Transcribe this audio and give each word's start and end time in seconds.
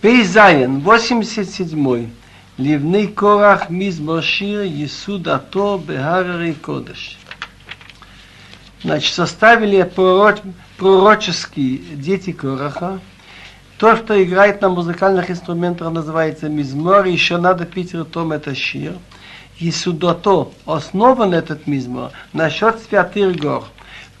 Пейзайн, 0.00 0.78
87. 0.78 2.10
Ливный 2.56 3.08
корах 3.08 3.68
мизмошир 3.68 4.62
Исудато 4.62 5.76
Бехарари 5.76 6.52
Кодыш. 6.52 7.18
Значит, 8.84 9.12
составили 9.12 9.82
пророч, 9.82 10.36
пророческие 10.76 11.78
дети 11.78 12.30
Кораха. 12.30 13.00
То, 13.78 13.96
что 13.96 14.22
играет 14.22 14.62
на 14.62 14.68
музыкальных 14.68 15.32
инструментах, 15.32 15.90
называется 15.90 16.48
мизмор. 16.48 17.04
Еще 17.06 17.36
надо 17.36 17.64
пить 17.66 17.92
ртом 17.92 18.30
это 18.30 18.54
шир. 18.54 18.94
Исудото 19.58 20.52
основан 20.64 21.34
этот 21.34 21.66
мизмор 21.66 22.12
насчет 22.32 22.78
святых 22.88 23.34
гор. 23.36 23.64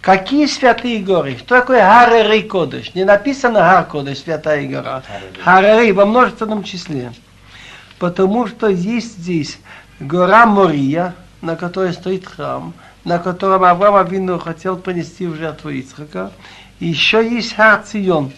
Какие 0.08 0.46
святые 0.46 1.00
горы? 1.00 1.36
Что 1.36 1.60
такое 1.60 1.82
Харари 1.82 2.40
Кодыш? 2.40 2.94
Не 2.94 3.04
написано 3.04 3.60
Хар 3.60 3.84
Кодыш, 3.84 4.20
святая 4.20 4.66
гора. 4.66 5.02
Харари 5.44 5.90
во 5.90 6.06
множественном 6.06 6.64
числе 6.64 7.12
потому 7.98 8.46
что 8.46 8.68
есть 8.68 9.18
здесь 9.18 9.58
гора 10.00 10.46
Мория, 10.46 11.14
на 11.42 11.56
которой 11.56 11.92
стоит 11.92 12.26
храм, 12.26 12.72
на 13.04 13.18
котором 13.18 13.64
Авраам 13.64 13.96
Авину 13.96 14.38
хотел 14.38 14.78
принести 14.78 15.26
в 15.26 15.34
жертву 15.34 15.68
Ицхака. 15.68 16.32
И 16.80 16.86
еще 16.86 17.22
есть 17.22 17.54
Хар 17.54 17.82
Цион, 17.82 18.32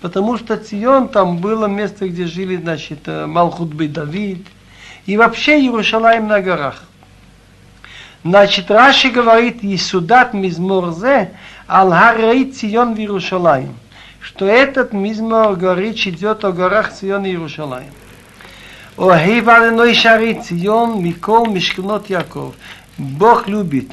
потому 0.00 0.36
что 0.36 0.56
Цион 0.56 1.06
там 1.06 1.38
было 1.38 1.66
место, 1.66 2.08
где 2.08 2.26
жили, 2.26 2.56
значит, 2.56 3.06
э, 3.06 3.26
Малхут 3.26 3.76
Давид, 3.76 4.44
и 5.06 5.16
вообще 5.16 5.60
Иерушалаем 5.60 6.26
на 6.26 6.40
горах. 6.40 6.82
Значит, 8.24 8.70
Раши 8.70 9.10
говорит, 9.10 9.58
Исудат 9.62 10.32
Мизморзе, 10.32 11.32
Алгарей 11.66 12.50
Цион 12.50 12.94
в 12.94 12.98
Иерушалаем, 12.98 13.76
что 14.18 14.46
этот 14.46 14.94
Мизмор, 14.94 15.56
говорит, 15.56 15.98
идет 16.06 16.42
о 16.46 16.52
горах 16.52 16.90
Цион 16.90 17.24
в 17.24 17.26
Иерушалаем. 17.26 17.92
Огиб 18.96 19.46
Аленой 19.46 19.92
Шари 19.92 20.40
Цион, 20.40 21.04
Микол 21.04 21.48
Мишкнот 21.48 22.08
Яков. 22.08 22.54
Бог 22.96 23.46
любит 23.46 23.90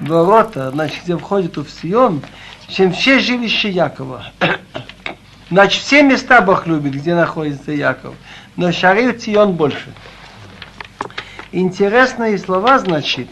ворота, 0.00 0.70
значит, 0.70 1.04
где 1.04 1.18
входит 1.18 1.58
в 1.58 1.68
Сион, 1.68 2.22
чем 2.68 2.92
все 2.92 3.18
жилища 3.18 3.68
Якова. 3.68 4.32
Значит, 5.50 5.82
все 5.82 6.02
места 6.02 6.40
Бог 6.42 6.66
любит, 6.66 6.92
где 6.92 7.14
находится 7.14 7.72
Яков. 7.72 8.14
Но 8.56 8.70
Шарив 8.70 9.18
Цион 9.22 9.52
больше. 9.52 9.92
Интересные 11.52 12.38
слова, 12.38 12.78
значит, 12.78 13.28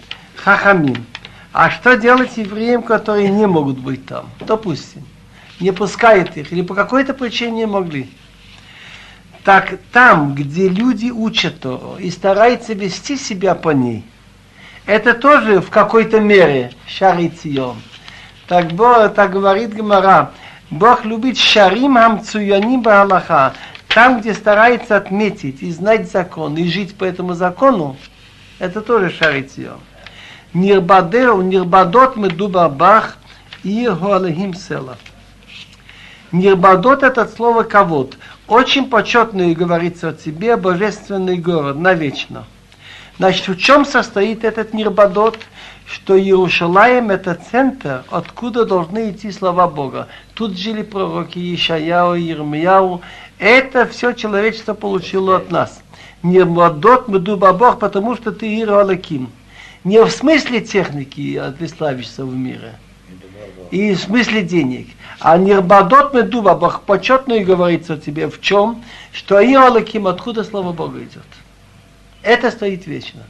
хахамим. 0.46 1.04
А 1.52 1.70
что 1.70 1.96
делать 1.96 2.36
евреям, 2.36 2.82
которые 2.82 3.28
не 3.30 3.46
могут 3.46 3.78
быть 3.78 4.06
там? 4.06 4.30
Допустим, 4.38 5.02
не 5.58 5.72
пускает 5.72 6.36
их, 6.36 6.52
или 6.52 6.62
по 6.62 6.74
какой-то 6.74 7.14
причине 7.14 7.50
не 7.50 7.66
могли. 7.66 8.08
Так 9.42 9.78
там, 9.92 10.36
где 10.36 10.68
люди 10.68 11.10
учат 11.10 11.66
и 11.98 12.10
стараются 12.12 12.74
вести 12.74 13.16
себя 13.16 13.56
по 13.56 13.70
ней, 13.70 14.04
это 14.86 15.14
тоже 15.14 15.60
в 15.60 15.68
какой-то 15.70 16.20
мере 16.20 16.72
шарицион. 16.86 17.78
Так, 18.46 18.70
Бог, 18.72 19.14
так 19.14 19.32
говорит 19.32 19.74
Гмара, 19.74 20.30
Бог 20.70 21.04
любит 21.04 21.38
шарим 21.38 21.96
хамцуяним 21.96 22.82
баалаха, 22.82 23.54
там, 23.88 24.20
где 24.20 24.32
старается 24.32 24.96
отметить 24.96 25.62
и 25.62 25.72
знать 25.72 26.08
закон, 26.08 26.56
и 26.56 26.68
жить 26.68 26.94
по 26.96 27.02
этому 27.02 27.34
закону, 27.34 27.96
это 28.60 28.80
тоже 28.80 29.10
шарицион. 29.10 29.80
Нирбадеу, 30.56 31.42
нирбадот 31.42 32.16
медубабах 32.16 33.18
и 33.62 33.86
хуалахим 33.86 34.54
села. 34.54 34.96
Нирбадот 36.32 37.02
это 37.02 37.26
слово 37.28 37.62
кавод. 37.62 38.16
Очень 38.48 38.88
почетный, 38.88 39.54
говорится 39.54 40.08
о 40.08 40.12
тебе, 40.14 40.56
божественный 40.56 41.36
город, 41.36 41.76
навечно. 41.76 42.46
Значит, 43.18 43.48
в 43.48 43.58
чем 43.58 43.84
состоит 43.84 44.44
этот 44.44 44.72
Нирбадот? 44.72 45.38
Что 45.84 46.18
Иерушалаем 46.18 47.10
это 47.10 47.34
центр, 47.34 48.04
откуда 48.08 48.64
должны 48.64 49.10
идти 49.10 49.30
слова 49.32 49.68
Бога. 49.68 50.08
Тут 50.32 50.56
жили 50.56 50.82
пророки 50.82 51.54
Ишаяу 51.54 52.14
Ермияу. 52.14 53.02
Это 53.38 53.86
все 53.86 54.14
человечество 54.14 54.72
получило 54.72 55.36
от 55.36 55.50
нас. 55.50 55.82
Нирбадот 56.22 57.08
медуба 57.08 57.52
Бог, 57.52 57.78
потому 57.78 58.16
что 58.16 58.32
ты 58.32 58.58
Иралаким. 58.58 59.30
Не 59.86 60.02
в 60.04 60.10
смысле 60.10 60.62
техники, 60.62 61.36
а 61.36 61.52
ты 61.52 61.68
славишься 61.68 62.24
в 62.24 62.34
мире. 62.34 62.74
И 63.70 63.94
в 63.94 64.00
смысле 64.00 64.42
денег. 64.42 64.88
А 65.20 65.38
нирбадот 65.38 66.12
медува, 66.12 66.56
Бог 66.56 66.82
почетно 66.82 67.34
и 67.34 67.44
говорится 67.44 67.96
тебе 67.96 68.28
в 68.28 68.40
чем, 68.40 68.82
что 69.12 69.40
Иолаким, 69.40 70.08
откуда 70.08 70.42
слово 70.42 70.72
Бога 70.72 70.98
идет. 70.98 71.22
Это 72.22 72.50
стоит 72.50 72.88
вечно. 72.88 73.22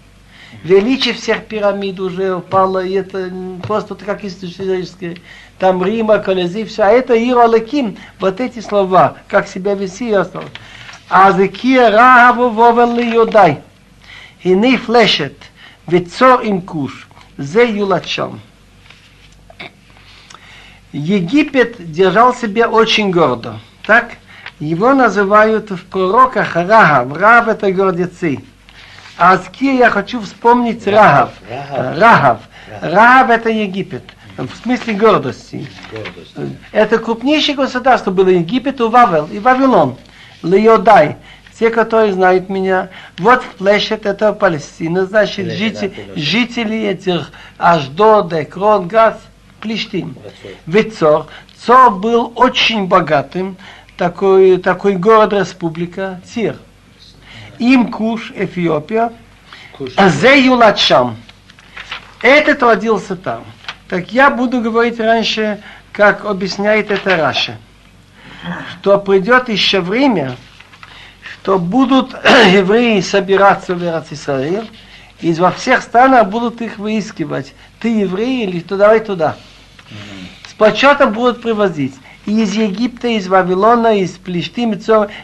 Величие 0.62 1.12
всех 1.12 1.44
пирамид 1.44 2.00
уже 2.00 2.36
упало, 2.36 2.82
и 2.82 2.94
это 2.94 3.30
просто 3.62 3.94
как 3.94 4.24
историческое. 4.24 5.18
Там 5.58 5.84
Рима, 5.84 6.20
Колизей, 6.20 6.64
все. 6.64 6.84
А 6.84 6.88
это 6.90 7.12
Иолаким, 7.22 7.98
вот 8.18 8.40
эти 8.40 8.60
слова, 8.60 9.18
как 9.28 9.46
себя 9.46 9.74
вести 9.74 10.10
осталось. 10.10 10.48
А 11.10 11.32
зекия 11.32 11.90
рахаву 11.90 12.48
вовен 12.48 12.98
юдай. 12.98 13.58
Хини 14.42 14.78
флешет, 14.78 15.36
вецор 15.86 16.42
им 16.42 16.62
куш. 16.62 17.08
Зе 17.38 17.68
юлачам. 17.70 18.40
Египет 20.92 21.92
держал 21.92 22.34
себя 22.34 22.68
очень 22.68 23.10
гордо. 23.10 23.60
Так? 23.84 24.16
Его 24.58 24.94
называют 24.94 25.70
в 25.70 25.84
пророках 25.84 26.56
Рахав. 26.56 27.14
Рахав 27.14 27.48
это 27.48 27.70
гордецы. 27.72 28.38
А 29.18 29.36
кем 29.36 29.76
я 29.76 29.90
хочу 29.90 30.20
вспомнить 30.20 30.86
Рахав. 30.86 31.30
Рахав. 31.70 32.40
Рахав 32.80 33.30
это 33.30 33.50
Египет. 33.50 34.04
В 34.38 34.54
смысле 34.62 34.94
гордости. 34.94 35.66
Гордость. 35.90 36.56
Это 36.72 36.98
крупнейшее 36.98 37.54
государство 37.54 38.10
было 38.10 38.28
Египет 38.28 38.80
и 38.80 38.84
Вавел, 38.84 39.26
и 39.26 39.38
Вавилон. 39.38 39.96
Леодай. 40.42 41.16
Те, 41.58 41.70
которые 41.70 42.12
знают 42.12 42.48
меня, 42.48 42.90
вот 43.18 43.42
в 43.42 43.54
Плешет 43.56 44.04
это 44.04 44.32
Палестина, 44.32 45.06
значит, 45.06 45.52
жители, 45.52 46.12
жители 46.14 46.78
этих 46.78 47.32
Аждод, 47.56 48.32
Экрон, 48.32 48.88
Газ– 48.88 49.18
Плештим. 49.60 50.16
Вецор. 50.66 51.26
Цор 51.58 51.90
был 51.90 52.32
очень 52.36 52.86
богатым, 52.86 53.56
такой, 53.96 54.58
такой 54.58 54.96
город-республика 54.96 56.20
Тир. 56.24 56.56
Им 57.58 57.90
Куш, 57.90 58.32
Эфиопия. 58.36 59.12
Зе 59.98 60.44
Юлачам. 60.44 61.16
Этот 62.22 62.62
родился 62.62 63.16
там. 63.16 63.44
Так 63.88 64.12
я 64.12 64.30
буду 64.30 64.60
говорить 64.60 65.00
раньше, 65.00 65.60
как 65.92 66.24
объясняет 66.24 66.90
это 66.90 67.16
Раша. 67.16 67.56
Что 68.80 68.98
придет 68.98 69.48
еще 69.48 69.80
время, 69.80 70.36
что 71.46 71.60
будут 71.60 72.10
евреи 72.50 73.00
собираться 73.00 73.76
в 73.76 73.80
Израиль, 73.80 74.68
и 75.20 75.32
во 75.34 75.52
всех 75.52 75.80
странах 75.80 76.28
будут 76.28 76.60
их 76.60 76.76
выискивать. 76.76 77.54
Ты 77.78 78.00
еврей 78.00 78.44
или 78.44 78.58
то 78.58 78.76
давай 78.76 78.98
туда. 78.98 79.36
С 80.48 80.54
почетом 80.54 81.12
будут 81.12 81.42
привозить. 81.42 81.94
И 82.24 82.42
из 82.42 82.52
Египта, 82.54 83.06
из 83.06 83.28
Вавилона, 83.28 84.00
из 84.00 84.10
Плештим, 84.16 84.72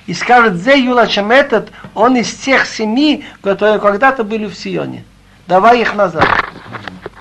и 0.07 0.15
скажут, 0.15 0.59
Зе 0.59 0.79
Юлачем 0.79 1.33
этот, 1.33 1.73
он 1.93 2.15
из 2.15 2.33
тех 2.33 2.67
семи, 2.67 3.25
которые 3.43 3.81
когда-то 3.81 4.23
были 4.23 4.47
в 4.47 4.55
Сионе. 4.55 5.03
Давай 5.49 5.81
их 5.81 5.97
назад. 5.97 6.29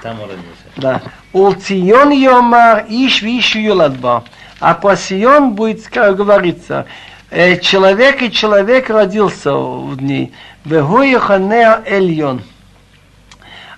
Там 0.03 0.19
родился. 0.19 0.45
Да. 0.75 1.01
Улцион 1.33 2.12
Йомар, 2.12 2.85
Иш 2.88 3.23
Виш 3.23 3.56
Юладба. 3.56 4.25
А 4.59 4.75
по 4.75 4.95
Сион 4.95 5.54
будет 5.54 5.89
говориться, 5.89 6.86
«Э, 6.86 6.86
человек 7.31 8.22
и 8.22 8.31
человек 8.31 8.89
родился 8.89 9.54
в 9.54 10.01
ней. 10.01 10.33
Вегу 10.66 11.01
Йоханеа 11.01 11.81
Эльон. 11.86 12.42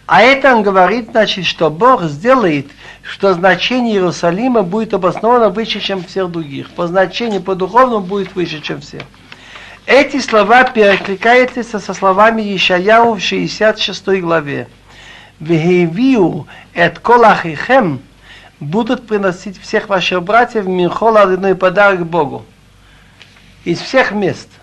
А 0.06 0.22
это 0.22 0.56
он 0.56 0.64
говорит, 0.64 1.12
значит, 1.12 1.46
что 1.46 1.70
Бог 1.70 2.04
сделает, 2.04 2.68
что 3.04 3.34
значение 3.34 3.96
Иерусалима 3.96 4.64
будет 4.64 4.94
обосновано 4.94 5.50
выше, 5.50 5.80
чем 5.80 6.04
всех 6.04 6.30
других. 6.30 6.72
По 6.72 6.88
значению, 6.88 7.42
по 7.42 7.56
духовному 7.56 8.02
будет 8.06 8.36
выше, 8.36 8.60
чем 8.60 8.82
все. 8.82 9.02
Эти 9.86 10.20
слова 10.20 10.64
перекликаются 10.64 11.80
со 11.80 11.94
словами 11.94 12.56
Ишаяу 12.56 13.14
в 13.14 13.22
66 13.22 14.22
главе. 14.22 14.68
Вехевию 15.40 16.48
эт 16.74 17.00
колахихем 17.00 18.02
будут 18.60 19.08
приносить 19.08 19.62
всех 19.62 19.90
ваших 19.90 20.24
братьев 20.24 20.66
Минхол 20.66 21.18
одной 21.18 21.56
подарок 21.56 22.06
Богу. 22.06 22.46
Из 23.66 23.80
всех 23.80 24.12
мест– 24.12 24.50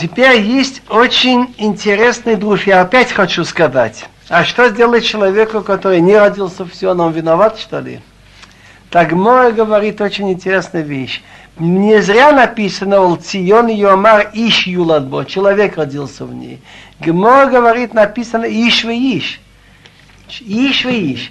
Теперь 0.00 0.40
есть 0.40 0.82
очень 0.88 1.54
интересный 1.58 2.36
друг. 2.36 2.66
Я 2.66 2.80
опять 2.80 3.12
хочу 3.12 3.44
сказать. 3.44 4.06
А 4.28 4.44
что 4.44 4.68
сделать 4.68 5.04
человеку, 5.04 5.60
который 5.60 6.00
не 6.00 6.16
родился 6.16 6.64
все, 6.66 6.94
но 6.94 7.06
он 7.06 7.12
виноват, 7.12 7.58
что 7.58 7.80
ли? 7.80 8.00
Так 8.90 9.12
Мора 9.12 9.52
говорит 9.52 10.00
очень 10.00 10.32
интересную 10.32 10.84
вещь. 10.84 11.22
Не 11.58 12.00
зря 12.00 12.32
написано 12.32 13.00
Олцион 13.00 13.68
Йомар 13.68 14.30
Иш 14.32 14.66
Юладбо, 14.66 15.24
человек 15.26 15.76
родился 15.76 16.24
в 16.24 16.34
ней. 16.34 16.60
Гмор 17.00 17.50
говорит, 17.50 17.92
написано 17.92 18.46
Иш 18.46 18.84
вы 18.84 18.94
Иш. 18.94 19.40
Иш 20.40 20.84
вы 20.84 21.12
Иш. 21.12 21.30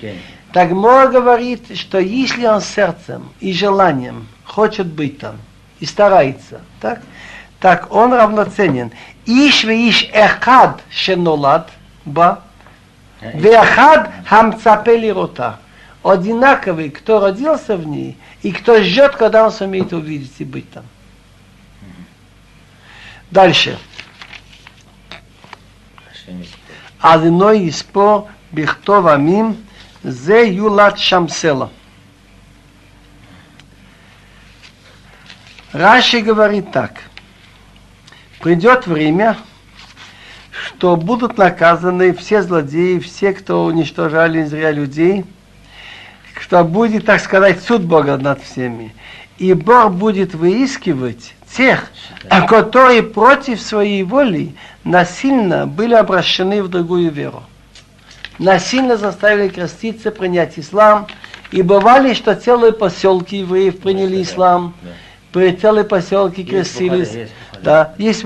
Так 0.53 0.69
Гмор 0.69 1.09
говорит, 1.09 1.77
что 1.77 1.99
если 1.99 2.45
он 2.45 2.61
сердцем 2.61 3.29
и 3.39 3.53
желанием 3.53 4.27
хочет 4.48 4.86
быть 4.86 5.18
там 5.18 5.36
и 5.80 5.86
старается, 5.86 6.60
так, 6.80 7.02
так 7.60 7.92
он 7.92 8.12
равноценен. 8.12 8.92
Иш 9.26 9.64
вы 9.64 9.88
Иш 9.88 10.08
Эхад 10.12 10.82
Шенолад 10.90 11.70
Ба, 12.04 12.42
Веахад 13.20 14.10
Хамцапели 14.26 15.08
Рота. 15.08 15.58
Одинаковый, 16.02 16.90
кто 16.90 17.18
родился 17.18 17.78
в 17.78 17.86
ней, 17.86 18.18
и 18.42 18.52
кто 18.52 18.82
ждет, 18.82 19.16
когда 19.16 19.46
он 19.46 19.52
сумеет 19.52 19.92
увидеть 19.94 20.34
и 20.38 20.44
быть 20.44 20.70
там. 20.70 20.84
Дальше. 23.30 23.78
אז 27.02 27.24
אינו 27.24 27.52
יספור 27.52 28.28
בכתוב 28.52 29.06
עמים, 29.06 29.54
זה 30.04 30.36
יולד 30.36 30.96
שם 30.96 31.24
סלע. 31.28 31.66
Раши 35.71 36.21
говорит 36.21 36.71
так. 36.71 36.93
Придет 38.39 38.87
время, 38.87 39.37
что 40.51 40.95
будут 40.95 41.37
наказаны 41.37 42.13
все 42.13 42.41
злодеи, 42.41 42.99
все, 42.99 43.33
кто 43.33 43.65
уничтожали 43.65 44.43
зря 44.45 44.71
людей, 44.71 45.25
что 46.39 46.63
будет, 46.63 47.05
так 47.05 47.19
сказать, 47.19 47.61
суд 47.61 47.83
Бога 47.83 48.17
над 48.17 48.41
всеми. 48.41 48.95
И 49.37 49.53
Бог 49.53 49.93
будет 49.93 50.33
выискивать 50.33 51.35
тех, 51.55 51.91
которые 52.47 53.03
против 53.03 53.61
своей 53.61 54.03
воли 54.03 54.55
насильно 54.83 55.67
были 55.67 55.93
обращены 55.93 56.63
в 56.63 56.67
другую 56.67 57.11
веру. 57.11 57.43
Насильно 58.39 58.97
заставили 58.97 59.49
креститься, 59.49 60.11
принять 60.11 60.57
ислам. 60.57 61.07
И 61.51 61.61
бывали, 61.61 62.13
что 62.13 62.35
целые 62.35 62.73
поселки 62.73 63.37
евреев 63.37 63.79
приняли 63.79 64.21
ислам, 64.21 64.75
целые 65.33 65.83
поселки 65.83 66.43
крестились. 66.43 67.29
Да, 67.61 67.93
есть 67.97 68.23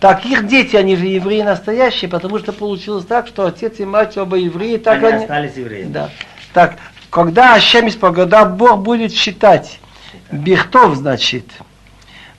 так 0.00 0.26
их 0.26 0.46
дети, 0.46 0.76
они 0.76 0.94
же 0.96 1.06
евреи 1.06 1.42
настоящие, 1.42 2.10
потому 2.10 2.38
что 2.38 2.52
получилось 2.52 3.06
так, 3.06 3.26
что 3.26 3.46
отец 3.46 3.80
и 3.80 3.84
мать 3.84 4.18
оба 4.18 4.36
евреи, 4.36 4.76
так 4.76 4.98
они, 4.98 5.06
они 5.06 5.22
остались 5.22 5.56
евреями. 5.56 5.92
Да. 5.92 6.10
Так, 6.52 6.76
когда 7.10 7.54
Ашем 7.54 7.90
когда 7.90 8.44
Бог 8.44 8.82
будет 8.82 9.12
считать 9.12 9.80
бихтов, 10.30 10.96
значит, 10.96 11.46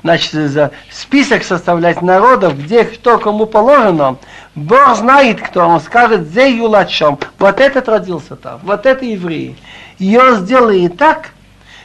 значит, 0.04 0.34
за 0.34 0.72
список 0.92 1.44
составлять 1.44 2.02
народов, 2.04 2.60
где 2.60 2.84
кто 2.84 3.18
кому 3.18 3.48
положено, 3.48 4.18
Бог 4.54 4.96
знает 4.96 5.42
кто, 5.42 5.68
он 5.68 5.82
скажет, 5.82 6.28
зе 6.28 6.56
юлачом, 6.56 7.18
вот 7.40 7.60
этот 7.60 7.90
родился 7.90 8.36
там, 8.36 8.60
вот 8.64 8.86
это 8.86 9.04
евреи. 9.04 9.56
И 9.98 10.16
он 10.16 10.36
сделает 10.36 10.98
так, 10.98 11.32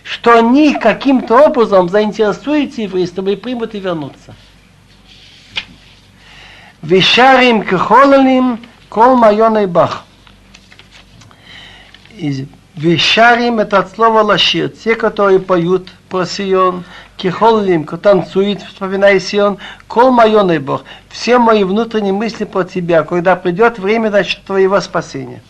что 0.04 0.38
они 0.38 0.74
каким-то 0.74 1.46
образом 1.46 1.88
заинтересуются 1.88 2.82
евреи, 2.82 3.06
чтобы 3.06 3.36
примут 3.36 3.74
и 3.74 3.80
вернуться. 3.80 4.34
Вишарим 6.82 7.62
кхолалим 7.62 8.60
кол 8.88 9.16
майоной 9.16 9.66
бах. 9.66 10.04
Вишарим 12.74 13.60
это 13.60 13.78
от 13.78 13.92
слова 13.92 14.22
лашир. 14.22 14.68
Те, 14.68 14.96
которые 14.96 15.38
поют 15.38 15.88
про 16.08 16.26
Сион, 16.26 16.84
кихоллим, 17.16 17.84
танцуют, 17.84 18.62
вспоминая 18.62 19.20
Сион, 19.20 19.58
кол 19.86 20.10
майоной 20.10 20.58
Бог. 20.58 20.84
Все 21.08 21.38
мои 21.38 21.62
внутренние 21.62 22.12
мысли 22.12 22.44
про 22.44 22.64
тебя, 22.64 23.04
когда 23.04 23.36
придет 23.36 23.78
время 23.78 24.08
значит, 24.08 24.42
твоего 24.44 24.80
спасения. 24.80 25.42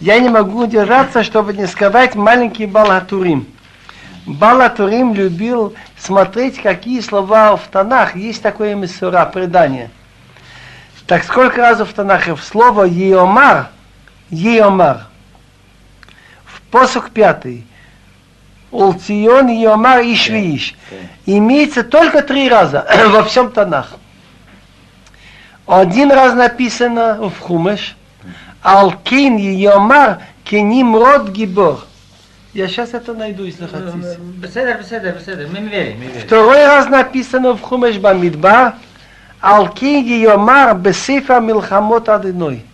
Я 0.00 0.18
не 0.18 0.28
могу 0.28 0.64
удержаться, 0.64 1.22
чтобы 1.22 1.54
не 1.54 1.66
сказать 1.66 2.14
маленький 2.14 2.66
Балатурим. 2.66 3.46
Балатурим 4.26 5.14
любил 5.14 5.74
смотреть, 5.98 6.60
какие 6.60 7.00
слова 7.00 7.56
в 7.56 7.66
Танах. 7.68 8.16
Есть 8.16 8.42
такое 8.42 8.74
миссура, 8.74 9.24
предание– 9.26 9.90
так 11.06 11.22
сколько 11.24 11.60
раз 11.60 11.80
в 11.80 11.92
Танахе 11.92 12.34
в 12.34 12.42
слово 12.42 12.84
Еомар, 12.84 13.68
Еомар, 14.30 15.06
в 16.44 16.62
посох 16.70 17.10
пятый, 17.10 17.66
Улцион 18.70 19.48
Еомар 19.48 20.00
Ишвииш, 20.00 20.74
имеется 21.26 21.84
только 21.84 22.22
три 22.22 22.48
раза 22.48 22.86
во 23.08 23.22
всем 23.24 23.52
Танах. 23.52 23.92
Один 25.66 26.10
раз 26.10 26.34
написано 26.34 27.30
в 27.30 27.38
Хумеш, 27.38 27.96
Алкин 28.62 29.36
Еомар 29.36 30.20
Кеним 30.42 30.96
Род 30.96 31.28
Гибор. 31.28 31.84
Я 32.54 32.68
сейчас 32.68 32.94
это 32.94 33.14
найду, 33.14 33.42
если 33.42 33.66
хотите. 33.66 34.16
Беседер, 34.36 34.78
беседер, 34.78 35.16
беседер. 35.16 35.48
Мы 35.48 35.58
верим, 35.68 35.98
мы 35.98 36.04
верим. 36.04 36.20
Второй 36.24 36.64
раз 36.64 36.88
написано 36.88 37.54
в 37.54 37.60
Хумеш 37.60 37.98
Бамидбар, 37.98 38.74
Алкиги 39.40 40.12
Йомар 40.12 40.76
Бесифа 40.76 41.40
Милхамот 41.40 42.08
Адиной. 42.08 42.64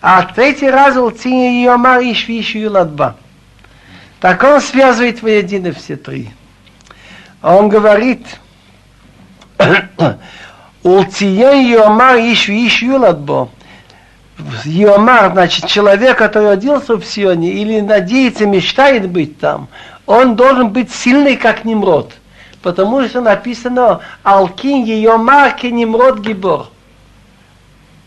А 0.00 0.22
третий 0.22 0.70
раз 0.70 0.96
Алкиги 0.96 1.64
Йомар 1.64 2.00
Ишвиш 2.02 2.54
Юладба. 2.54 3.16
Так 4.20 4.44
он 4.44 4.60
связывает 4.60 5.22
воедино 5.22 5.72
все 5.72 5.96
три. 5.96 6.30
Он 7.42 7.68
говорит, 7.68 8.24
Улциен 10.84 11.66
Йомар 11.66 12.16
Ишвиш 12.18 12.82
Юладбо. 12.82 13.50
Йомар, 14.64 15.32
значит, 15.32 15.66
человек, 15.66 16.18
который 16.18 16.50
родился 16.50 16.96
в 16.96 17.04
Сионе 17.04 17.50
или 17.50 17.80
надеется, 17.80 18.46
мечтает 18.46 19.08
быть 19.08 19.38
там, 19.38 19.68
он 20.06 20.36
должен 20.36 20.70
быть 20.70 20.92
сильный, 20.92 21.36
как 21.36 21.64
Немрод 21.64 22.12
потому 22.62 23.02
что 23.06 23.20
написано 23.20 24.00
Алкин 24.22 24.84
Йомар 24.84 25.54
Немрод 25.62 26.20
Гибор. 26.20 26.68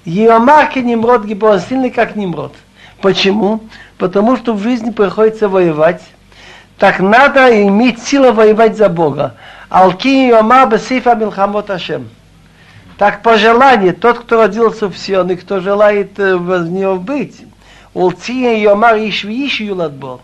Йомар 0.05 0.75
Немрод 0.75 1.25
Гибор, 1.25 1.59
сильный 1.59 1.89
как 1.89 2.15
Немрод. 2.15 2.53
Почему? 3.01 3.61
Потому 3.97 4.37
что 4.37 4.53
в 4.53 4.61
жизни 4.61 4.91
приходится 4.91 5.49
воевать. 5.49 6.01
Так 6.77 6.99
надо 6.99 7.65
иметь 7.67 8.01
силу 8.01 8.31
воевать 8.33 8.77
за 8.77 8.89
Бога. 8.89 9.35
Алкин 9.69 10.29
Йомар 10.29 10.69
Бесифа 10.69 11.15
Милхамот 11.15 11.69
Ашем. 11.69 12.09
Так 13.03 13.21
по 13.21 13.37
желанию, 13.37 13.93
тот, 13.93 14.19
кто 14.19 14.37
родился 14.37 14.87
в 14.87 14.97
Сион 14.97 15.29
и 15.31 15.35
кто 15.35 15.59
желает 15.59 16.17
в 16.17 16.69
него 16.69 16.95
быть, 16.95 17.35
Улция 17.93 18.55
Йомар 18.55 18.95
Ишви 18.95 19.45
Иш 19.45 19.59
Юладбор. 19.59 20.21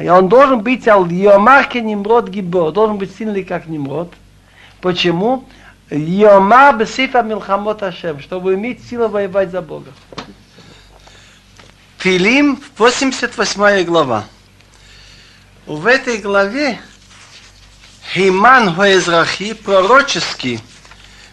Он 0.00 0.28
должен 0.28 0.58
быть 0.58 0.86
Йомарке 0.86 1.80
Нимрод 1.80 2.28
Гибор, 2.28 2.72
должен 2.72 2.98
быть 2.98 3.14
сильный 3.16 3.44
как 3.44 3.68
Нимрод. 3.68 4.12
Почему? 4.80 5.44
Йома 5.90 6.72
Бесифа 6.72 7.22
Милхамот 7.22 7.84
Ашем, 7.84 8.18
чтобы 8.18 8.54
иметь 8.54 8.84
силу 8.84 9.06
воевать 9.06 9.52
за 9.52 9.62
Бога. 9.62 9.92
Филим, 11.98 12.60
88 12.78 13.84
глава. 13.84 14.24
В 15.66 15.86
этой 15.86 16.18
главе 16.18 16.80
Химан 18.12 18.74
Хоэзрахи, 18.74 19.54
пророческий, 19.54 20.58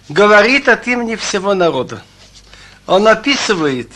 говорит 0.09 0.67
от 0.69 0.87
имени 0.87 1.15
всего 1.15 1.53
народа. 1.53 2.01
Он 2.87 3.07
описывает, 3.07 3.89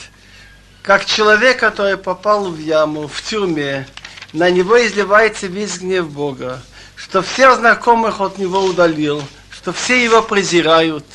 как 0.81 1.05
человек, 1.05 1.59
который 1.59 1.97
попал 1.97 2.49
в 2.49 2.57
яму, 2.57 3.07
в 3.07 3.21
тюрьме, 3.21 3.87
на 4.33 4.49
него 4.49 4.83
изливается 4.85 5.47
весь 5.47 5.79
гнев 5.79 6.09
Бога, 6.09 6.61
что 6.95 7.21
всех 7.21 7.57
знакомых 7.57 8.21
от 8.21 8.37
него 8.37 8.61
удалил, 8.61 9.23
что 9.51 9.73
все 9.73 10.03
его 10.03 10.21
презирают. 10.21 11.05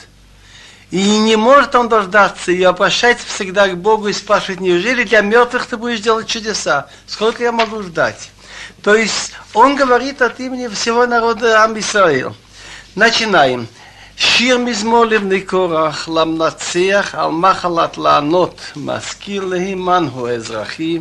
И 0.90 1.18
не 1.18 1.34
может 1.34 1.74
он 1.74 1.88
дождаться 1.88 2.52
и 2.52 2.62
обращается 2.62 3.26
всегда 3.26 3.68
к 3.68 3.76
Богу 3.76 4.08
и 4.08 4.12
спрашивает, 4.12 4.60
неужели 4.60 5.02
для 5.02 5.22
мертвых 5.22 5.66
ты 5.66 5.76
будешь 5.76 6.00
делать 6.00 6.28
чудеса? 6.28 6.88
Сколько 7.06 7.42
я 7.42 7.50
могу 7.50 7.82
ждать? 7.82 8.30
То 8.82 8.94
есть 8.94 9.32
он 9.54 9.74
говорит 9.74 10.22
от 10.22 10.38
имени 10.38 10.68
всего 10.68 11.06
народа 11.06 11.64
Ам 11.64 11.76
Исраил. 11.78 12.36
Начинаем. 12.94 13.66
שיר 14.17 14.57
מזמור 14.57 15.05
לבני 15.05 15.41
קורח, 15.41 16.09
למנצח 16.09 17.15
על 17.17 17.31
מחלת 17.31 17.97
לענות, 17.97 18.61
מזכיר 18.75 19.45
להימן 19.45 20.07
הוא 20.13 20.29
אזרחי. 20.29 20.99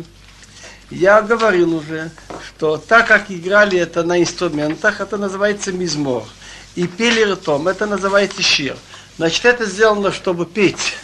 Я 0.91 1.21
говорил 1.21 1.75
уже, 1.75 2.09
что 2.47 2.77
так 2.77 3.07
как 3.07 3.29
играли 3.29 3.77
это 3.77 4.01
на 4.01 4.19
инструментах, 4.19 5.01
это 5.01 5.17
называется 5.17 5.71
мизмор. 5.71 6.23
И 6.73 6.87
пели 6.87 7.23
ртом, 7.31 7.67
это 7.67 7.85
называется 7.85 8.41
шир. 8.41 8.75
Значит, 9.17 9.45
это 9.45 9.65
сделано, 9.65 10.11
чтобы 10.11 10.47
петь 10.47 10.97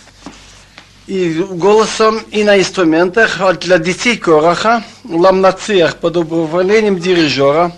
и 1.07 1.33
голосом, 1.33 2.17
и 2.31 2.43
на 2.43 2.57
инструментах 2.57 3.39
для 3.59 3.77
детей 3.77 4.17
Кораха, 4.17 4.83
ламнациях 5.03 5.97
под 5.97 6.17
управлением 6.17 6.99
дирижера. 6.99 7.71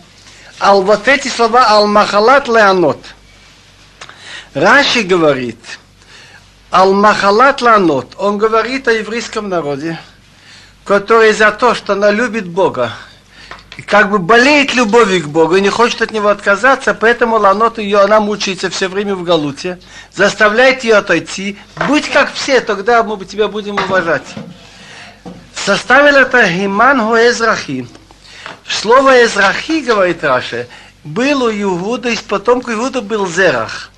ал 0.60 0.82
вот 0.84 1.08
эти 1.08 1.28
слова 1.28 1.66
ал-махалат 1.68 2.48
леанот. 2.48 3.00
Раши 4.55 5.03
говорит, 5.03 5.57
ал-махалат 6.71 7.63
леанот, 7.63 8.15
он 8.19 8.37
говорит 8.37 8.87
о 8.87 8.93
еврейском 8.93 9.49
народе, 9.49 9.99
который 10.85 11.33
за 11.33 11.53
то, 11.53 11.75
что 11.75 11.95
она 11.95 12.11
любит 12.11 12.47
Бога, 12.47 12.93
как 13.87 14.11
бы 14.11 14.19
болеет 14.19 14.75
любовью 14.75 15.23
к 15.23 15.29
Богу 15.29 15.57
и 15.57 15.63
не 15.63 15.71
хочет 15.71 16.03
от 16.03 16.11
него 16.11 16.29
отказаться, 16.29 16.93
поэтому 16.93 17.37
Ланот 17.37 17.79
ее, 17.79 18.01
она 18.01 18.21
мучается 18.21 18.69
все 18.69 18.89
время 18.89 19.15
в 19.15 19.23
Галуте, 19.23 19.79
заставляет 20.15 20.85
ее 20.85 20.97
отойти, 20.97 21.59
будь 21.89 22.11
как 22.11 22.31
все, 22.35 22.61
тогда 22.61 23.03
мы 23.03 23.25
тебя 23.25 23.49
будем 23.49 23.77
уважать. 23.77 24.35
Составил 25.55 26.17
это 26.17 26.47
Гиман 26.47 27.01
Эзрахи. 27.01 27.89
Слово 28.69 29.25
Эзрахи, 29.25 29.81
говорит 29.81 30.23
Раши, 30.23 30.69
был 31.05 31.45
у 31.45 31.51
Иуда, 31.51 32.11
из 32.11 32.21
потомка 32.21 32.75
Иуда 32.75 33.01
был 33.01 33.27
Зерах. 33.27 33.92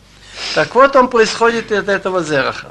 Так 0.54 0.74
вот 0.74 0.94
он 0.96 1.08
происходит 1.08 1.72
от 1.72 1.88
этого 1.88 2.22
Зераха. 2.22 2.70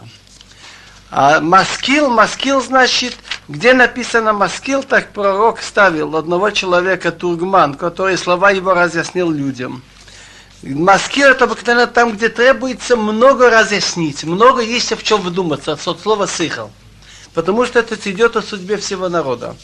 А 1.10 1.39
маскил, 1.39 2.10
маскил 2.10 2.62
значит, 2.62 3.15
где 3.48 3.74
написано 3.74 4.34
маскил, 4.34 4.84
так 4.84 5.12
пророк 5.12 5.62
ставил 5.62 6.15
одного 6.15 6.50
человека 6.50 7.12
Тургман, 7.12 7.75
который 7.75 8.18
слова 8.18 8.51
его 8.51 8.74
разъяснил 8.74 9.30
людям. 9.30 9.84
Маскил 10.63 11.27
это 11.27 11.44
обыкновенно 11.44 11.88
там, 11.88 12.13
где 12.13 12.30
требуется 12.30 12.96
много 12.96 13.50
разъяснить, 13.50 14.24
много 14.24 14.62
есть 14.62 14.92
в 14.92 15.03
чем 15.03 15.22
вдуматься, 15.22 15.74
от 15.74 16.00
слова 16.00 16.25
сыхал. 16.25 16.72
Потому 17.34 17.65
что 17.65 17.80
это 17.80 17.96
идет 18.10 18.36
о 18.36 18.42
судьбе 18.42 18.77
всего 18.77 19.10
народа. 19.10 19.56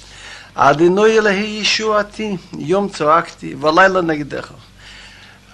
Адиной 0.54 1.18
Элахи 1.18 1.62
Ишуати, 1.64 2.40
Йом 2.52 2.92
Цуакти, 2.92 3.54
Валайла 3.54 4.02
Нагдеха. 4.02 4.56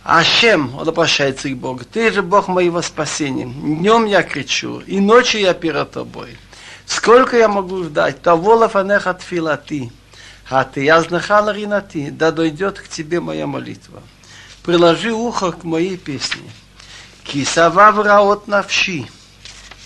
Ашем, 0.05 0.75
он 0.77 0.87
обращается 0.87 1.49
к 1.49 1.57
Богу, 1.57 1.83
ты 1.83 2.11
же 2.11 2.21
Бог 2.21 2.47
моего 2.47 2.83
спасения. 2.83 3.45
Днем 3.45 4.05
я 4.05 4.21
кричу, 4.21 4.79
и 4.81 4.99
ночью 4.99 5.41
я 5.41 5.55
перед 5.55 5.89
тобой. 5.89 6.37
Сколько 6.85 7.37
я 7.37 7.47
могу 7.47 7.83
ждать? 7.83 8.21
Того 8.21 8.53
лафанеха 8.53 9.15
тфилати. 9.15 9.91
А 10.47 10.63
ты 10.63 10.83
я 10.83 11.01
знахала 11.01 11.49
ринати, 11.49 12.11
да 12.11 12.31
дойдет 12.31 12.79
к 12.79 12.87
тебе 12.87 13.19
моя 13.19 13.47
молитва. 13.47 14.03
Приложи 14.61 15.11
ухо 15.11 15.51
к 15.51 15.63
моей 15.63 15.97
песне. 15.97 16.51
Кисава 17.23 17.91
враот 17.91 18.47
навши. 18.47 19.07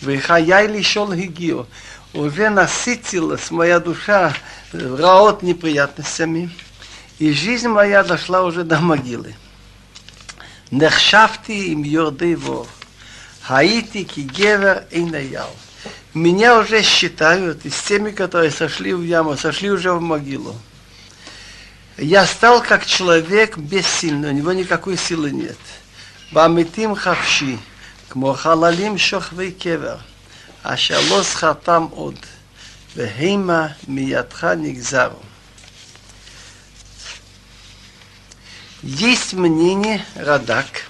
Вихаяй 0.02 0.68
лишол 0.68 1.14
гигио. 1.14 1.66
Уже 2.14 2.50
насытилась 2.50 3.52
моя 3.52 3.80
душа 3.80 4.34
раот 4.74 5.44
неприятностями. 5.44 6.50
И 7.20 7.32
жизнь 7.32 7.70
моя 7.70 8.04
дошла 8.04 8.44
уже 8.44 8.66
до 8.66 8.80
могилы. 8.80 9.34
נחשבתי 10.73 11.73
עם 11.73 11.85
יורדי 11.85 12.37
בור. 12.37 12.67
הייתי 13.49 14.05
כגבר 14.05 14.75
אין 14.91 15.15
אייל. 15.15 15.43
Меня 16.15 16.59
уже 16.61 16.83
считают 16.83 17.67
из 17.67 17.75
теми, 17.83 18.13
которые 18.13 18.53
сошли 18.53 18.95
в 18.95 19.03
яму, 19.03 19.37
сошли 19.37 19.71
уже 19.71 19.93
в 19.93 20.01
могилу. 20.01 20.55
Я 21.99 22.25
стал 22.25 22.63
как 22.63 22.87
человек 22.87 23.59
бессильный, 23.59 24.29
у 24.29 24.33
него 24.33 24.53
никакой 24.53 24.97
силы 24.97 25.33
нет. 25.33 25.59
Бамитим 26.31 26.95
хавши, 26.95 27.57
כמו 28.11 28.35
חללים 28.35 28.99
שוכבי 28.99 29.53
קבר, 29.53 29.97
אשר 30.63 31.01
לא 31.11 31.23
זכרתם 31.23 31.87
עוד, 31.91 32.19
והמה 32.97 33.67
מידך 33.89 34.45
נגזרו. 34.45 35.28
Есть 38.82 39.34
мнение, 39.34 40.06
Радак, 40.16 40.86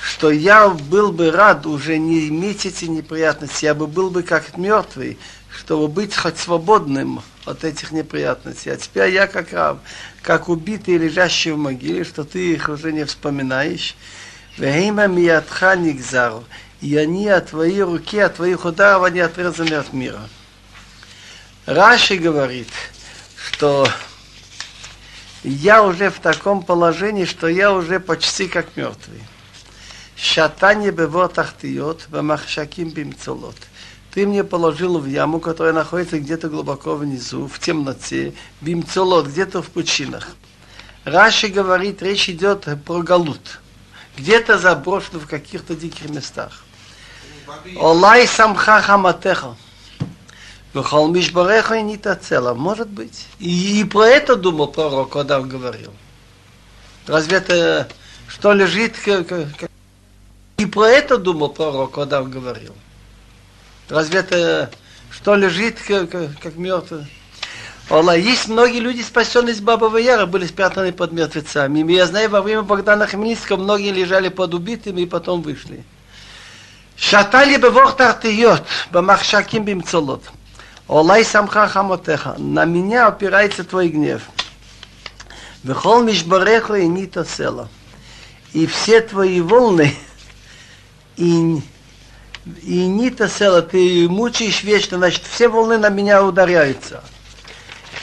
что 0.00 0.32
я 0.32 0.68
был 0.68 1.12
бы 1.12 1.30
рад 1.30 1.64
уже 1.64 1.96
не 1.96 2.26
иметь 2.28 2.66
эти 2.66 2.86
неприятности, 2.86 3.66
я 3.66 3.74
бы 3.74 3.86
был 3.86 4.10
бы 4.10 4.24
как 4.24 4.56
мертвый, 4.56 5.16
чтобы 5.56 5.86
быть 5.86 6.16
хоть 6.16 6.38
свободным 6.38 7.22
от 7.44 7.62
этих 7.62 7.92
неприятностей. 7.92 8.70
А 8.70 8.76
теперь 8.76 9.12
я 9.12 9.28
как 9.28 9.52
раб, 9.52 9.78
как 10.22 10.48
убитый, 10.48 10.96
лежащий 10.96 11.52
в 11.52 11.56
могиле, 11.56 12.02
что 12.02 12.24
ты 12.24 12.54
их 12.54 12.68
уже 12.68 12.92
не 12.92 13.04
вспоминаешь. 13.04 13.94
И 14.56 14.64
они 16.96 17.28
от 17.28 17.50
твоей 17.50 17.82
руки, 17.82 18.18
от 18.18 18.34
твоих 18.34 18.64
ударов, 18.64 19.04
они 19.04 19.20
отрезаны 19.20 19.74
от 19.74 19.92
мира. 19.92 20.28
Раши 21.64 22.16
говорит, 22.16 22.70
что 23.36 23.86
я 25.44 25.82
уже 25.82 26.10
в 26.10 26.18
таком 26.20 26.62
положении, 26.62 27.24
что 27.24 27.48
я 27.48 27.72
уже 27.72 28.00
почти 28.00 28.48
как 28.48 28.76
мертвый. 28.76 29.22
Шатание 30.16 30.90
бево 30.90 31.28
тахтиот, 31.28 32.06
бамахшаким 32.08 32.90
бимцолот. 32.90 33.56
Ты 34.12 34.26
мне 34.26 34.42
положил 34.42 34.98
в 34.98 35.06
яму, 35.06 35.38
которая 35.38 35.72
находится 35.72 36.18
где-то 36.18 36.48
глубоко 36.48 36.96
внизу, 36.96 37.46
в 37.46 37.60
темноте, 37.60 38.34
бимцолот, 38.60 39.28
где-то 39.28 39.62
в 39.62 39.68
пучинах. 39.68 40.28
Раши 41.04 41.48
говорит, 41.48 42.02
речь 42.02 42.28
идет 42.28 42.66
про 42.84 43.02
галут. 43.02 43.60
Где-то 44.16 44.58
заброшено 44.58 45.20
в 45.20 45.26
каких-то 45.26 45.76
диких 45.76 46.10
местах. 46.10 46.64
Олай 47.76 48.26
самха 48.26 48.80
хаматеха. 48.80 49.56
Вехал 50.78 51.08
Мишбареха 51.08 51.76
и 51.76 51.82
Нитацела. 51.82 52.54
Может 52.54 52.88
быть. 52.88 53.26
И, 53.40 53.80
и 53.80 53.84
про 53.84 54.06
это 54.06 54.36
думал 54.36 54.68
пророк, 54.68 55.10
когда 55.10 55.40
он 55.40 55.48
говорил. 55.48 55.92
Разве 57.06 57.38
это 57.38 57.88
что 58.28 58.52
лежит... 58.52 58.94
Как, 59.04 59.26
как... 59.26 59.70
И 60.58 60.66
про 60.66 60.86
это 60.88 61.18
думал 61.18 61.48
пророк, 61.48 61.92
когда 61.92 62.22
он 62.22 62.30
говорил. 62.30 62.74
Разве 63.88 64.20
это 64.20 64.70
что 65.10 65.34
лежит 65.34 65.80
как, 65.80 66.10
как 66.10 66.56
мертвый? 66.56 67.06
Алла, 67.90 68.16
есть 68.16 68.46
многие 68.46 68.78
люди, 68.78 69.00
спасенные 69.00 69.54
из 69.54 69.60
Бабова 69.60 69.96
Яра, 69.96 70.26
были 70.26 70.46
спрятаны 70.46 70.92
под 70.92 71.10
мертвецами. 71.10 71.80
И 71.80 71.94
я 71.94 72.06
знаю, 72.06 72.28
во 72.30 72.40
время 72.40 72.62
Богдана 72.62 73.06
Хмельницкого 73.06 73.56
многие 73.56 73.90
лежали 73.90 74.28
под 74.28 74.54
убитыми 74.54 75.00
и 75.00 75.06
потом 75.06 75.42
вышли. 75.42 75.82
Шатали 76.96 77.56
бы 77.56 77.70
вортартиот, 77.70 78.62
бамахшаким 78.92 79.64
бимцолот. 79.64 80.22
Олай 80.88 81.24
самха 81.24 81.68
хамотеха. 81.68 82.34
На 82.38 82.64
меня 82.64 83.06
опирается 83.06 83.62
твой 83.62 83.88
гнев. 83.88 84.22
Вехол 85.62 86.02
мишбареха 86.02 86.76
и 86.78 86.86
нита 86.86 87.24
села. 87.24 87.68
И 88.52 88.66
все 88.66 89.00
твои 89.02 89.40
волны 89.40 89.94
и, 91.18 91.60
и 92.62 92.86
нита 92.86 93.28
села, 93.28 93.60
ты 93.60 94.08
мучаешь 94.08 94.62
вечно, 94.62 94.96
значит, 94.96 95.22
все 95.24 95.48
волны 95.48 95.76
на 95.76 95.90
меня 95.90 96.24
ударяются. 96.24 97.02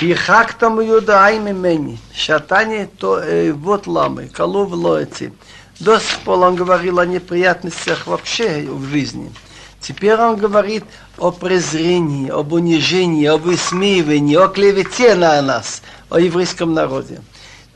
И 0.02 0.14
хак 0.14 0.54
там 0.54 0.82
юда 0.82 1.26
айми 1.26 1.54
мени, 1.54 1.98
шатани 2.14 2.90
то 3.00 3.20
э, 3.20 3.54
вот 3.54 3.88
ламы, 3.88 4.28
колу 4.28 4.66
в 4.66 4.74
лоэци. 4.74 5.32
До 5.80 6.00
сих 6.00 6.20
пор 6.20 6.40
он 6.40 6.56
говорил 6.56 7.00
о 7.00 7.06
неприятностях 7.06 8.06
вообще 8.06 8.68
в 8.70 8.84
жизни. 8.90 9.32
Теперь 9.86 10.16
он 10.16 10.38
говорит 10.38 10.84
о 11.20 11.30
презрении, 11.30 12.28
об 12.32 12.54
унижении, 12.54 13.28
об 13.28 13.44
высмеивании, 13.44 14.36
о 14.36 14.48
клевете 14.48 15.14
на 15.14 15.40
нас, 15.44 15.84
о 16.10 16.20
еврейском 16.20 16.74
народе. 16.74 17.22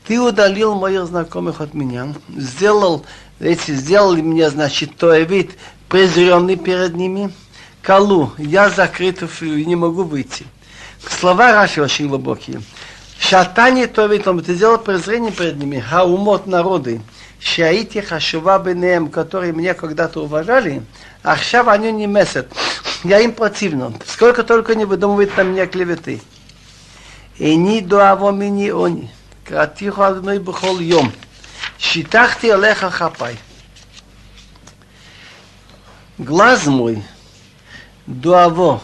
Ты 0.08 0.20
удалил 0.20 0.74
моих 0.74 1.06
знакомых 1.06 1.60
от 1.60 1.72
меня, 1.72 2.12
сделал, 2.36 3.06
эти, 3.38 3.70
сделали 3.70 4.22
меня, 4.22 4.50
значит, 4.50 4.96
то 4.96 5.16
вид 5.18 5.52
презренный 5.88 6.56
перед 6.56 6.96
ними. 6.96 7.32
Калу, 7.80 8.32
я 8.38 8.70
закрыт 8.70 9.22
и 9.40 9.64
не 9.64 9.76
могу 9.76 10.02
выйти. 10.02 10.46
Слова 11.08 11.52
Раши 11.52 11.80
очень 11.80 12.08
глубокие. 12.08 12.60
Шатани 13.20 13.86
то 13.86 14.06
вид, 14.06 14.26
он 14.26 14.42
ты 14.42 14.54
сделал 14.54 14.78
презрение 14.78 15.30
перед 15.30 15.58
ними, 15.58 15.78
хаумот 15.78 16.48
народы. 16.48 17.02
Шаити 17.38 18.00
хашува 18.00 18.58
бенеем, 18.58 19.08
которые 19.08 19.52
меня 19.52 19.74
когда-то 19.74 20.22
уважали, 20.24 20.82
а 21.22 21.36
сейчас 21.36 21.66
они 21.68 21.92
не 21.92 22.06
месят. 22.06 22.52
Я 23.04 23.20
им 23.20 23.32
противно. 23.32 23.92
Сколько 24.06 24.42
только 24.42 24.74
не 24.74 24.84
выдумывает 24.84 25.36
на 25.36 25.42
меня 25.42 25.66
клеветы. 25.66 26.20
И 27.38 27.56
ни 27.56 27.80
дуаво 27.80 28.30
мини 28.30 28.70
они. 28.70 29.10
Кратиху 29.44 30.02
одной 30.02 30.38
бухол 30.38 30.78
йом. 30.78 31.12
Считахти 31.78 32.46
алеха 32.46 32.90
хапай. 32.90 33.38
Глаз 36.18 36.66
мой, 36.66 37.02
дуаво, 38.06 38.82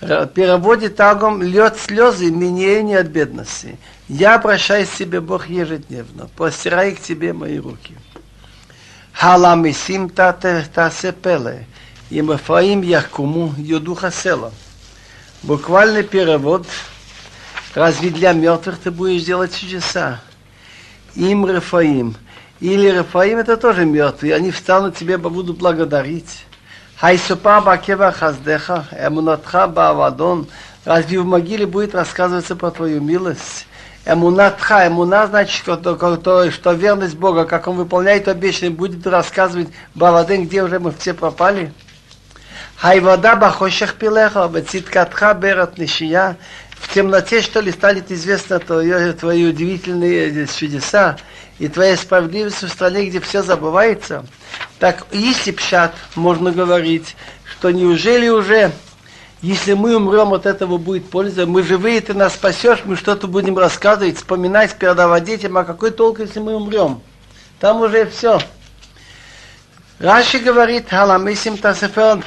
переводит 0.00 0.94
тагом 0.94 1.42
льет 1.42 1.76
слезы 1.76 2.30
менее 2.30 3.00
от 3.00 3.08
бедности. 3.08 3.78
Я 4.08 4.36
обращаюсь 4.36 4.88
к 4.88 4.94
тебе, 4.94 5.20
Бог, 5.20 5.48
ежедневно. 5.48 6.28
Постирай 6.36 6.92
к 6.92 7.00
тебе 7.00 7.32
мои 7.32 7.58
руки. 7.58 7.96
Халамисим 9.18 10.08
тасе 10.10 11.12
пеле. 11.12 11.66
И 12.10 12.22
мафаим 12.22 12.82
яхкуму 12.82 13.54
юдуха 13.58 14.10
села. 14.10 14.52
Буквальный 15.42 16.02
перевод. 16.02 16.66
Разве 17.74 18.10
для 18.10 18.32
мертвых 18.32 18.78
ты 18.78 18.90
будешь 18.90 19.24
делать 19.24 19.54
чудеса? 19.56 20.20
им 21.14 21.44
Рафаим. 21.46 22.16
Или 22.60 22.88
Рафаим 22.88 23.38
это 23.38 23.56
тоже 23.56 23.84
мертвые, 23.84 24.34
они 24.34 24.50
встанут 24.50 24.96
тебе, 24.96 25.18
будут 25.18 25.58
благодарить. 25.58 26.44
Хайсупа 26.96 27.60
бакева 27.60 28.10
хаздеха, 28.10 28.86
эмунатха 28.92 29.68
баавадон. 29.68 30.48
Разве 30.84 31.20
в 31.20 31.26
могиле 31.26 31.66
будет 31.66 31.94
рассказываться 31.94 32.56
про 32.56 32.70
твою 32.70 33.00
милость? 33.00 33.67
Эмунатха, 34.08 34.86
эмуна 34.86 35.26
значит, 35.26 35.54
что, 35.54 36.50
что 36.50 36.72
верность 36.72 37.16
Бога, 37.16 37.44
как 37.44 37.68
Он 37.68 37.76
выполняет 37.76 38.26
обещание, 38.26 38.74
будет 38.74 39.06
рассказывать 39.06 39.68
Баваден, 39.94 40.46
где 40.46 40.62
уже 40.62 40.80
мы 40.80 40.92
все 40.98 41.12
пропали. 41.12 41.74
Хайвада 42.76 43.36
бахошех 43.36 43.96
пилеха, 43.96 44.48
бациткатха 44.48 45.34
берат 45.34 45.76
нишия. 45.76 46.38
В 46.70 46.94
темноте, 46.94 47.42
что 47.42 47.60
ли, 47.60 47.70
станет 47.70 48.10
известно 48.10 48.58
твои, 48.60 49.12
твои 49.12 49.44
удивительные 49.44 50.46
чудеса 50.46 51.18
и 51.58 51.68
твоя 51.68 51.94
справедливость 51.94 52.62
в 52.62 52.68
стране, 52.70 53.10
где 53.10 53.20
все 53.20 53.42
забывается. 53.42 54.24
Так, 54.78 55.04
если 55.12 55.50
пшат, 55.50 55.94
можно 56.14 56.50
говорить, 56.50 57.14
что 57.44 57.72
неужели 57.72 58.28
уже 58.28 58.72
если 59.40 59.74
мы 59.74 59.96
умрем, 59.96 60.34
от 60.34 60.46
этого 60.46 60.78
будет 60.78 61.08
польза. 61.10 61.46
Мы 61.46 61.62
живые, 61.62 62.00
ты 62.00 62.12
нас 62.12 62.34
спасешь, 62.34 62.82
мы 62.84 62.96
что-то 62.96 63.28
будем 63.28 63.56
рассказывать, 63.56 64.16
вспоминать, 64.16 64.74
передавать 64.74 65.24
детям, 65.24 65.56
а 65.56 65.64
какой 65.64 65.90
толк, 65.92 66.18
если 66.18 66.40
мы 66.40 66.56
умрем? 66.56 67.00
Там 67.60 67.80
уже 67.80 68.06
все. 68.06 68.40
Раши 70.00 70.38
говорит, 70.38 70.88
Халамисим 70.88 71.56
Тасефер, 71.56 72.24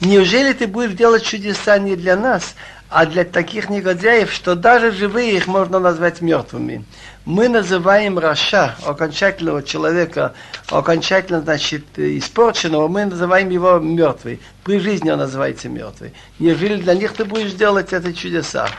неужели 0.00 0.52
ты 0.52 0.66
будешь 0.66 0.92
делать 0.92 1.24
чудеса 1.24 1.78
не 1.78 1.94
для 1.94 2.16
нас, 2.16 2.54
а 2.88 3.06
для 3.06 3.24
таких 3.24 3.68
негодяев, 3.68 4.32
что 4.32 4.54
даже 4.54 4.92
живые 4.92 5.36
их 5.36 5.46
можно 5.46 5.78
назвать 5.78 6.20
мертвыми. 6.20 6.84
Мы 7.28 7.50
называем 7.50 8.18
Раша, 8.18 8.74
окончательного 8.86 9.62
человека, 9.62 10.32
окончательно, 10.70 11.42
значит, 11.42 11.84
испорченного, 11.98 12.88
мы 12.88 13.04
называем 13.04 13.50
его 13.50 13.78
мертвый. 13.78 14.40
При 14.64 14.78
жизни 14.78 15.10
он 15.10 15.18
называется 15.18 15.68
мертвый. 15.68 16.14
Неужели 16.38 16.80
для 16.80 16.94
них 16.94 17.12
ты 17.12 17.26
будешь 17.26 17.52
делать 17.52 17.92
это 17.92 18.14
чудеса? 18.14 18.70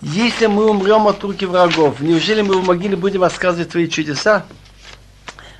Если 0.00 0.46
мы 0.46 0.70
умрем 0.70 1.08
от 1.08 1.20
руки 1.24 1.44
врагов, 1.44 1.98
неужели 1.98 2.40
мы 2.40 2.60
в 2.60 2.64
могиле 2.64 2.94
будем 2.94 3.22
рассказывать 3.22 3.70
твои 3.70 3.88
чудеса? 3.88 4.44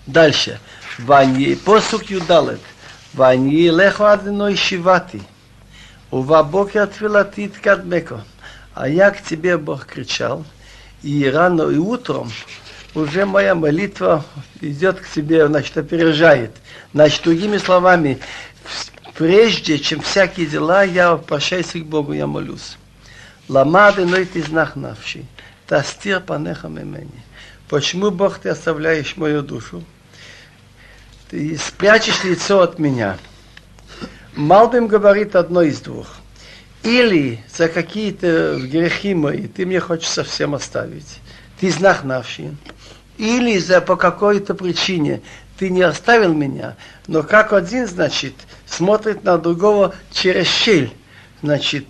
Дальше. 0.07 0.61
Вани, 1.01 1.57
посук 1.57 2.05
юдалет. 2.05 2.61
Вани 3.15 3.69
леху 3.69 4.05
шивати. 4.55 5.23
Увабокер 6.13 6.87
твилатит 6.87 7.59
кадмеко. 7.59 8.23
А 8.75 8.89
я 8.89 9.11
к 9.11 9.25
тебе, 9.25 9.59
Бог, 9.59 9.87
кричал, 9.87 10.45
и 11.07 11.25
рано 11.31 11.71
и 11.71 11.79
утром 11.79 12.33
уже 12.97 13.27
моя 13.27 13.55
молитва 13.55 14.25
идет 14.61 14.99
к 14.99 15.09
тебе, 15.09 15.47
значит, 15.47 15.79
опережает. 15.79 16.51
Значит, 16.93 17.23
другими 17.23 17.59
словами, 17.59 18.19
прежде 19.17 19.79
чем 19.79 20.01
всякие 20.01 20.47
дела, 20.47 20.83
я 20.83 21.11
обращаюсь 21.11 21.71
к 21.71 21.85
Богу, 21.85 22.13
я 22.13 22.27
молюсь. 22.27 22.77
Ламады, 23.49 24.05
но 24.05 24.17
ты 24.25 24.43
знах 24.43 24.75
навши. 24.75 25.25
Тастир 25.69 26.21
панеха 26.21 26.67
мемени. 26.67 27.23
Почему, 27.69 28.11
Бог, 28.11 28.39
ты 28.39 28.49
оставляешь 28.49 29.17
мою 29.17 29.43
душу? 29.43 29.85
Ты 31.31 31.57
спрячешь 31.57 32.25
лицо 32.25 32.63
от 32.63 32.81
меня. 32.81 33.17
Малбим 34.35 34.89
говорит 34.89 35.37
одно 35.37 35.63
из 35.63 35.81
двух. 35.81 36.17
Или 36.87 37.41
за 37.53 37.69
какие-то 37.69 38.61
грехи 38.63 39.13
мои 39.13 39.49
ты 39.49 39.67
мне 39.67 39.81
хочешь 39.81 40.09
совсем 40.09 40.55
оставить. 40.55 41.19
Ты 41.59 41.69
знак 41.73 42.05
навшин. 42.05 42.57
Или 43.19 43.59
за 43.59 43.81
по 43.81 43.97
какой-то 43.97 44.55
причине 44.55 45.21
ты 45.59 45.69
не 45.69 45.83
оставил 45.83 46.33
меня, 46.33 46.77
но 47.09 47.25
как 47.25 47.53
один, 47.53 47.89
значит, 47.89 48.35
смотрит 48.67 49.25
на 49.25 49.37
другого 49.37 49.97
через 50.13 50.47
щель. 50.47 50.95
Значит, 51.43 51.87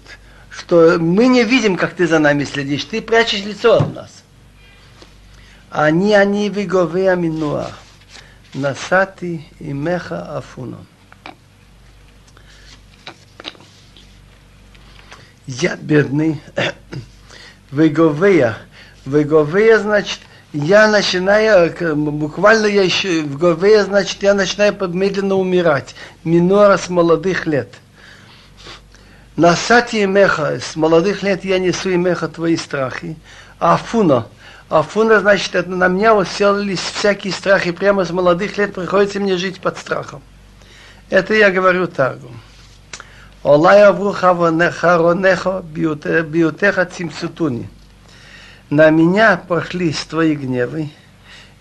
что 0.49 0.97
мы 0.99 1.27
не 1.27 1.45
видим, 1.45 1.77
как 1.77 1.93
ты 1.93 2.07
за 2.07 2.19
нами 2.19 2.45
следишь, 2.45 2.85
ты 2.85 3.03
прячешь 3.03 3.45
лицо 3.45 3.75
от 3.75 3.95
нас. 3.95 4.23
Они, 5.69 6.15
они, 6.15 6.49
вигове 6.49 7.11
аминуах. 7.11 7.79
Насати 8.55 9.45
и 9.59 9.75
меха 9.75 10.39
афуном. 10.39 10.87
Я 15.47 15.77
бедный, 15.77 16.41
выговея. 17.71 18.57
Выговея, 19.05 19.79
значит, 19.79 20.19
я 20.53 20.89
начинаю, 20.89 21.73
буквально 21.97 22.67
я 22.67 22.83
еще, 22.83 23.23
выговея, 23.23 23.85
значит, 23.85 24.23
я 24.23 24.35
начинаю 24.35 24.77
медленно 24.89 25.37
умирать. 25.37 25.95
Минора 26.25 26.77
с 26.77 26.89
молодых 26.89 27.47
лет. 27.47 27.73
Насати 29.37 30.07
меха, 30.07 30.59
с 30.59 30.77
молодых 30.77 31.23
лет 31.23 31.45
я 31.45 31.59
несу 31.59 31.91
и 31.91 31.97
меха 31.97 32.27
твои 32.27 32.57
страхи. 32.57 33.17
Афуна, 33.59 34.27
Афуна, 34.69 35.21
значит, 35.21 35.55
это 35.55 35.71
на 35.71 35.89
меня 35.89 36.17
уселись 36.17 36.81
всякие 36.81 37.33
страхи. 37.33 37.71
Прямо 37.71 38.05
с 38.05 38.11
молодых 38.11 38.57
лет 38.59 38.75
приходится 38.75 39.21
мне 39.21 39.37
жить 39.37 39.61
под 39.61 39.79
страхом. 39.79 40.23
Это 41.11 41.35
я 41.35 41.51
говорю 41.51 41.87
Таргум. 41.87 42.41
Олай 43.43 43.83
авру 43.85 44.13
харонеха 44.13 45.63
биотеха 45.63 46.85
цимцутуни. 46.87 47.69
На 48.71 48.91
меня 48.91 49.37
пошли 49.37 49.93
твои 49.93 50.35
гневы, 50.35 50.91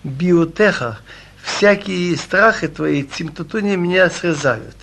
биотеха, 0.02 0.98
всякие 1.42 2.16
страхи 2.16 2.66
твои, 2.66 3.04
цимтутуни 3.04 3.76
меня 3.76 4.10
срезают. 4.10 4.76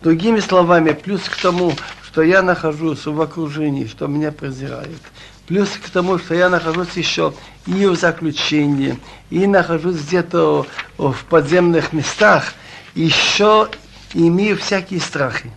Другими 0.00 0.38
словами, 0.40 0.92
плюс 0.92 1.22
к 1.22 1.36
тому, 1.40 1.72
что 2.04 2.22
я 2.22 2.42
нахожусь 2.42 3.06
в 3.06 3.20
окружении, 3.20 3.86
что 3.86 4.06
меня 4.06 4.30
презирают, 4.30 5.00
плюс 5.48 5.70
к 5.70 5.90
тому, 5.90 6.18
что 6.18 6.34
я 6.34 6.48
нахожусь 6.48 6.92
еще 6.94 7.34
и 7.66 7.86
в 7.86 7.96
заключении, 7.96 9.00
и 9.30 9.46
нахожусь 9.48 10.00
где-то 10.02 10.66
в 10.98 11.16
подземных 11.28 11.92
местах, 11.92 12.52
еще 12.94 13.68
имею 14.12 14.56
всякие 14.58 15.00
страхи. 15.00 15.50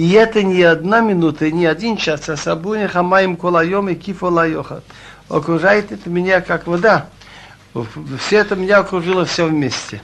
И 0.00 0.12
это 0.12 0.42
не 0.42 0.62
одна 0.62 1.00
минута, 1.00 1.50
не 1.50 1.66
один 1.66 1.98
час, 1.98 2.26
а 2.30 2.36
сабуни 2.38 2.86
хамаем 2.86 3.36
колайом 3.36 3.90
и 3.90 3.94
кифо 3.94 4.28
лайохат. 4.28 4.82
Окружает 5.28 5.92
это 5.92 6.08
меня 6.08 6.40
как 6.40 6.66
вода. 6.66 7.10
Все 8.18 8.38
это 8.38 8.56
меня 8.56 8.78
окружило 8.78 9.26
все 9.26 9.44
вместе. 9.44 10.00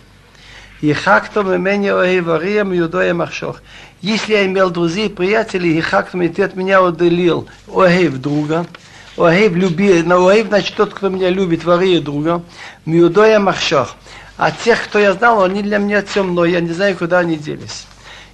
И 0.83 0.93
хактом 0.93 1.51
и 1.51 1.71
оеварием 1.71 2.73
юдоя 2.73 3.15
махшох. 3.15 3.63
Если 4.03 4.35
я 4.35 4.45
имел 4.45 4.69
друзей, 4.69 5.09
приятелей, 5.09 5.79
и 5.79 5.81
хактом 5.81 6.21
и 6.21 6.43
от 6.43 6.55
меня 6.57 6.87
отделил 6.87 7.49
оев 7.67 8.21
друга, 8.21 8.67
оев 9.17 9.55
люби, 9.55 10.03
на 10.03 10.19
оев, 10.19 10.49
значит, 10.49 10.77
тот, 10.77 10.93
кто 10.93 11.09
меня 11.09 11.31
любит, 11.31 11.65
вария 11.65 12.03
друга, 12.03 12.43
миудоя 12.85 13.39
махшох. 13.39 13.97
А 14.37 14.51
тех, 14.51 14.85
кто 14.85 14.99
я 14.99 15.15
знал, 15.15 15.43
они 15.43 15.63
для 15.63 15.79
меня 15.79 16.03
темно, 16.03 16.45
я 16.45 16.61
не 16.61 16.75
знаю, 16.75 16.99
куда 16.99 17.21
они 17.21 17.37
делись. 17.37 17.87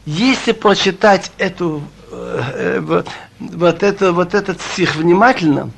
Если 0.05 0.53
прочитать 0.53 1.31
эту, 1.39 1.83
э, 2.11 2.81
вот, 2.81 3.09
вот, 3.39 3.83
это, 3.83 4.13
вот 4.13 4.35
этот 4.35 4.61
стих 4.61 4.97
внимательно, 4.97 5.71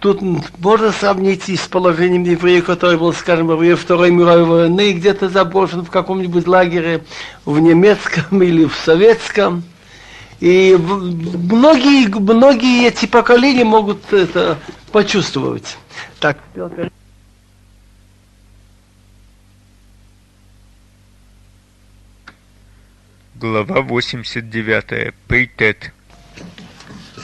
тут 0.00 0.20
можно 0.58 0.92
сравнить 0.92 1.48
и 1.48 1.56
с 1.56 1.66
положением 1.66 2.24
еврея, 2.24 2.60
который 2.60 2.98
был, 2.98 3.12
скажем, 3.14 3.46
во 3.46 3.56
время 3.56 3.76
Второй 3.76 4.10
мировой 4.10 4.44
войны, 4.44 4.92
где-то 4.92 5.30
заброшен 5.30 5.84
в 5.84 5.90
каком-нибудь 5.90 6.46
лагере, 6.46 7.04
в 7.44 7.58
немецком 7.58 8.42
или 8.42 8.66
в 8.66 8.74
советском. 8.74 9.62
И 10.40 10.76
многие, 10.78 12.08
многие 12.08 12.86
эти 12.86 13.06
поколения 13.06 13.64
могут 13.64 14.12
это 14.12 14.58
почувствовать. 14.90 15.76
Так, 16.18 16.38
Глава 23.40 23.80
89. 23.80 25.14
Пейтет. 25.26 25.92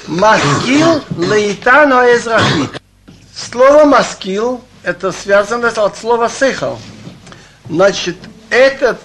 Маскил 0.07 1.02
лейтано 1.14 2.07
эзрахи. 2.14 2.70
Слово 3.35 3.85
маскил 3.85 4.64
это 4.83 5.12
связано 5.12 5.68
от 5.68 5.98
слова 5.98 6.31
сехал. 6.31 6.79
Значит, 7.68 8.16
этот 8.48 8.98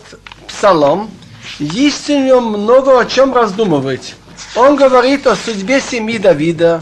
псалом 0.47 1.12
есть 1.60 2.08
много 2.08 2.97
о 2.97 3.06
чем 3.06 3.34
раздумывать. 3.34 4.15
Он 4.56 4.78
говорит 4.78 5.28
о 5.28 5.36
судьбе 5.36 5.82
семьи 5.82 6.17
Давида. 6.17 6.82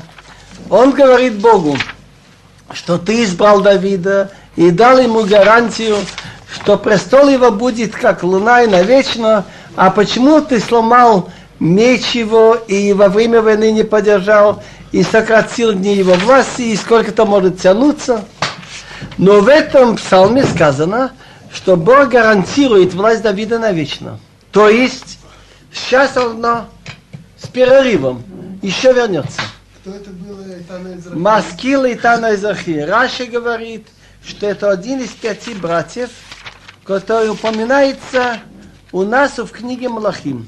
Он 0.69 0.91
говорит 0.91 1.39
Богу, 1.39 1.75
что 2.71 2.99
ты 2.99 3.23
избрал 3.23 3.61
Давида 3.61 4.31
и 4.55 4.69
дал 4.69 4.99
ему 4.99 5.25
гарантию, 5.25 5.97
что 6.53 6.77
престол 6.77 7.29
его 7.29 7.49
будет 7.49 7.95
как 7.95 8.21
луна 8.21 8.61
и 8.61 8.67
навечно, 8.67 9.45
а 9.75 9.89
почему 9.89 10.41
ты 10.41 10.59
сломал 10.59 11.31
меч 11.59 12.11
его 12.11 12.55
и 12.55 12.93
во 12.93 13.09
время 13.09 13.41
войны 13.41 13.71
не 13.71 13.83
поддержал, 13.83 14.63
и 14.91 15.03
сократил 15.03 15.73
дни 15.73 15.95
его 15.95 16.13
власти, 16.13 16.63
и 16.63 16.75
сколько 16.75 17.11
то 17.11 17.25
может 17.25 17.59
тянуться? 17.59 18.25
Но 19.17 19.39
в 19.41 19.47
этом 19.47 19.97
псалме 19.97 20.43
сказано, 20.43 21.11
что 21.53 21.75
Бог 21.75 22.09
гарантирует 22.09 22.93
власть 22.93 23.21
Давида 23.21 23.59
навечно. 23.59 24.19
То 24.51 24.69
есть, 24.69 25.19
сейчас 25.73 26.17
он 26.17 26.45
с 27.37 27.47
перерывом 27.47 28.23
еще 28.61 28.93
вернется. 28.93 29.41
Кто 29.81 29.91
это 29.91 30.09
было? 30.09 30.39
Рахи? 30.69 31.17
Маскил 31.17 31.85
и 31.85 31.95
Тана 31.95 32.35
Изахи. 32.35 32.79
Раши 32.79 33.25
говорит, 33.25 33.87
что 34.25 34.47
это 34.47 34.69
один 34.71 34.99
из 34.99 35.09
пяти 35.09 35.53
братьев, 35.53 36.09
который 36.83 37.29
упоминается 37.29 38.39
у 38.91 39.03
нас 39.03 39.37
в 39.37 39.47
книге 39.47 39.89
Малахим. 39.89 40.47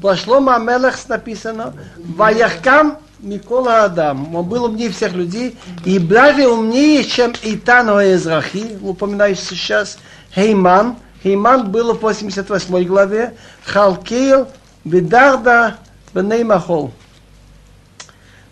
Пошло 0.00 0.40
Мамелах 0.40 0.96
написано, 1.08 1.74
Ваяхкам 1.96 2.98
Микола 3.20 3.84
Адам. 3.84 4.34
Он 4.34 4.46
был 4.46 4.64
умнее 4.64 4.90
всех 4.90 5.12
людей 5.12 5.56
и 5.84 5.98
даже 5.98 6.46
умнее, 6.46 7.04
чем 7.04 7.32
Итан 7.42 7.88
Израхи, 7.88 8.78
упоминающийся 8.82 9.54
сейчас, 9.54 9.98
Хейман. 10.34 10.96
Хейман 11.22 11.70
был 11.70 11.94
в 11.94 12.00
88 12.00 12.84
главе, 12.84 13.34
Халкейл, 13.64 14.48
Бедарда, 14.84 15.78
Беней 16.12 16.44
Махол. 16.44 16.92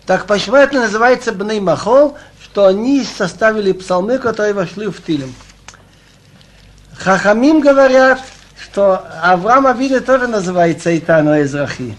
Так 0.07 0.27
почему 0.27 0.57
это 0.57 0.81
называется 0.81 1.33
Бней 1.33 1.61
Махол, 1.61 2.17
что 2.43 2.67
они 2.67 3.05
составили 3.05 3.73
псалмы, 3.73 4.19
которые 4.19 4.55
вошли 4.55 4.89
в 4.89 5.03
Тилем. 5.05 5.33
Хахамим 6.95 7.61
говорят, 7.61 8.21
что 8.63 9.05
Авраам 9.23 9.67
Авида 9.67 10.01
тоже 10.01 10.29
называется 10.29 10.97
Итано 10.97 11.43
Израхи. 11.43 11.97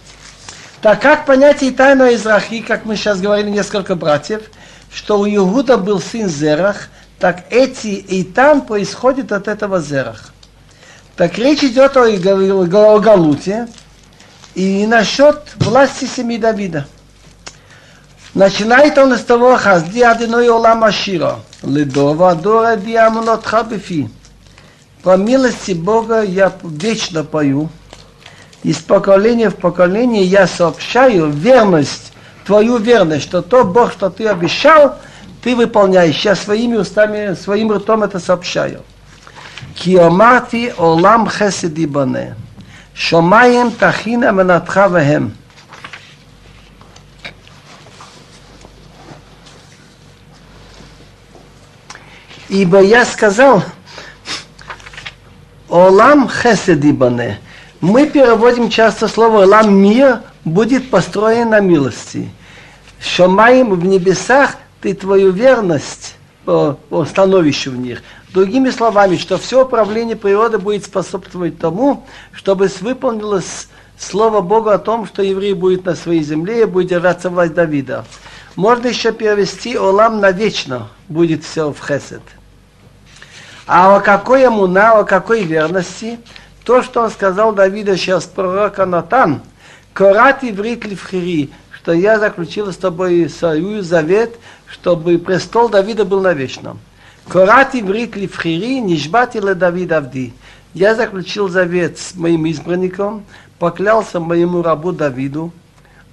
Так 0.82 1.02
как 1.02 1.26
понятие 1.26 1.72
Итано 1.72 2.14
Израхи, 2.16 2.62
как 2.62 2.86
мы 2.86 2.96
сейчас 2.96 3.20
говорили 3.20 3.50
несколько 3.50 3.96
братьев, 3.96 4.44
что 4.92 5.20
у 5.20 5.28
Иуда 5.28 5.78
был 5.78 6.00
сын 6.00 6.30
Зерах, 6.30 6.90
так 7.20 7.46
эти 7.50 8.04
Итан 8.08 8.62
происходит 8.62 9.32
от 9.32 9.48
этого 9.48 9.82
Зерах. 9.82 10.34
Так 11.18 11.38
речь 11.38 11.64
идет 11.64 11.98
о, 11.98 12.06
о 12.06 13.00
Галуте 13.00 13.68
и 14.56 14.88
насчет 14.88 15.42
власти 15.58 16.06
семьи 16.06 16.38
Давида. 16.38 16.88
Начинает 18.34 18.98
он 18.98 19.16
с 19.18 19.22
того, 19.22 19.58
«Хазди 19.58 20.02
адиной 20.02 20.50
олама 20.50 20.92
шира, 20.92 21.40
ледова 21.62 22.36
дора 22.36 22.78
диамонот 22.78 23.46
хабифи». 23.46 24.10
По 25.04 25.18
милости 25.18 25.74
Бога 25.74 26.22
я 26.22 26.54
вечно 26.64 27.26
пою. 27.26 27.70
Из 28.64 28.78
поколения 28.78 29.50
в 29.50 29.58
поколение 29.58 30.24
я 30.24 30.48
сообщаю 30.48 31.30
верность, 31.30 32.14
твою 32.46 32.78
верность, 32.78 33.24
что 33.24 33.42
то 33.42 33.66
Бог, 33.66 33.92
что 33.92 34.10
ты 34.10 34.26
обещал, 34.28 34.98
ты 35.44 35.58
выполняешь. 35.58 36.24
Я 36.24 36.36
своими 36.36 36.78
устами, 36.78 37.36
своим 37.36 37.74
ртом 37.74 38.04
это 38.04 38.20
сообщаю. 38.20 38.82
Киомати 39.76 40.74
олам 40.78 41.30
хесидибане. 41.30 42.38
Шомаем 42.94 43.72
тахина 43.72 44.32
менатхавехем. 44.32 45.36
Ибо 52.48 52.82
я 52.82 53.04
сказал, 53.04 53.64
Олам 55.74 56.30
хеседи 56.30 56.92
бане. 56.92 57.40
Мы 57.82 58.06
переводим 58.06 58.70
часто 58.70 59.08
слово 59.08 59.42
Олам 59.42 59.74
мир 59.74 60.20
будет 60.46 60.92
построен 60.92 61.50
на 61.50 61.62
милости. 61.62 62.30
Шамаем 63.00 63.74
в 63.74 63.84
небесах 63.84 64.58
ты 64.82 64.94
твою 64.94 65.32
верность 65.32 66.16
по, 66.46 66.78
по 66.90 67.06
становищу 67.06 67.72
в 67.72 67.78
них. 67.78 68.04
Другими 68.32 68.70
словами, 68.70 69.18
что 69.18 69.40
все 69.40 69.64
управление 69.66 70.16
природы 70.16 70.60
будет 70.60 70.86
способствовать 70.86 71.58
тому, 71.58 72.06
чтобы 72.34 72.70
выполнилось 72.82 73.68
слово 73.98 74.42
Бога 74.42 74.76
о 74.76 74.78
том, 74.78 75.08
что 75.08 75.24
еврей 75.24 75.54
будет 75.54 75.86
на 75.86 75.96
своей 75.96 76.22
земле 76.22 76.62
и 76.62 76.66
будет 76.66 76.90
держаться 76.90 77.32
власть 77.32 77.56
Давида. 77.56 78.06
Можно 78.56 78.90
еще 78.90 79.12
перевести 79.12 79.76
«Олам 79.76 80.20
навечно» 80.20 80.90
будет 81.10 81.44
все 81.44 81.74
в 81.74 81.80
хесед. 81.80 82.22
А 83.66 83.96
о 83.96 84.02
какой 84.02 84.48
муна, 84.50 85.00
о 85.00 85.06
какой 85.06 85.44
верности? 85.44 86.20
То, 86.66 86.82
что 86.82 87.04
он 87.04 87.10
сказал 87.10 87.54
Давиду 87.54 87.96
сейчас 87.96 88.26
пророка 88.26 88.86
Натан, 88.86 89.42
Корат 89.94 90.44
иврит 90.44 90.86
ливхири, 90.86 91.52
что 91.72 91.94
я 91.94 92.20
заключил 92.20 92.74
с 92.74 92.78
тобой 92.78 93.30
союз, 93.30 93.86
завет, 93.86 94.38
чтобы 94.68 95.18
престол 95.18 95.70
Давида 95.70 96.04
был 96.04 96.22
навечно. 96.22 96.78
Корат 97.28 97.74
иврит 97.74 98.16
ливхири, 98.16 98.80
нишбати 98.80 99.38
ле 99.38 99.56
Давид 99.56 99.92
Авди. 99.92 100.34
Я 100.74 100.96
заключил 100.96 101.48
завет 101.48 102.00
с 102.00 102.16
моим 102.16 102.50
избранником, 102.50 103.24
поклялся 103.60 104.20
моему 104.20 104.62
рабу 104.62 104.92
Давиду, 104.92 105.54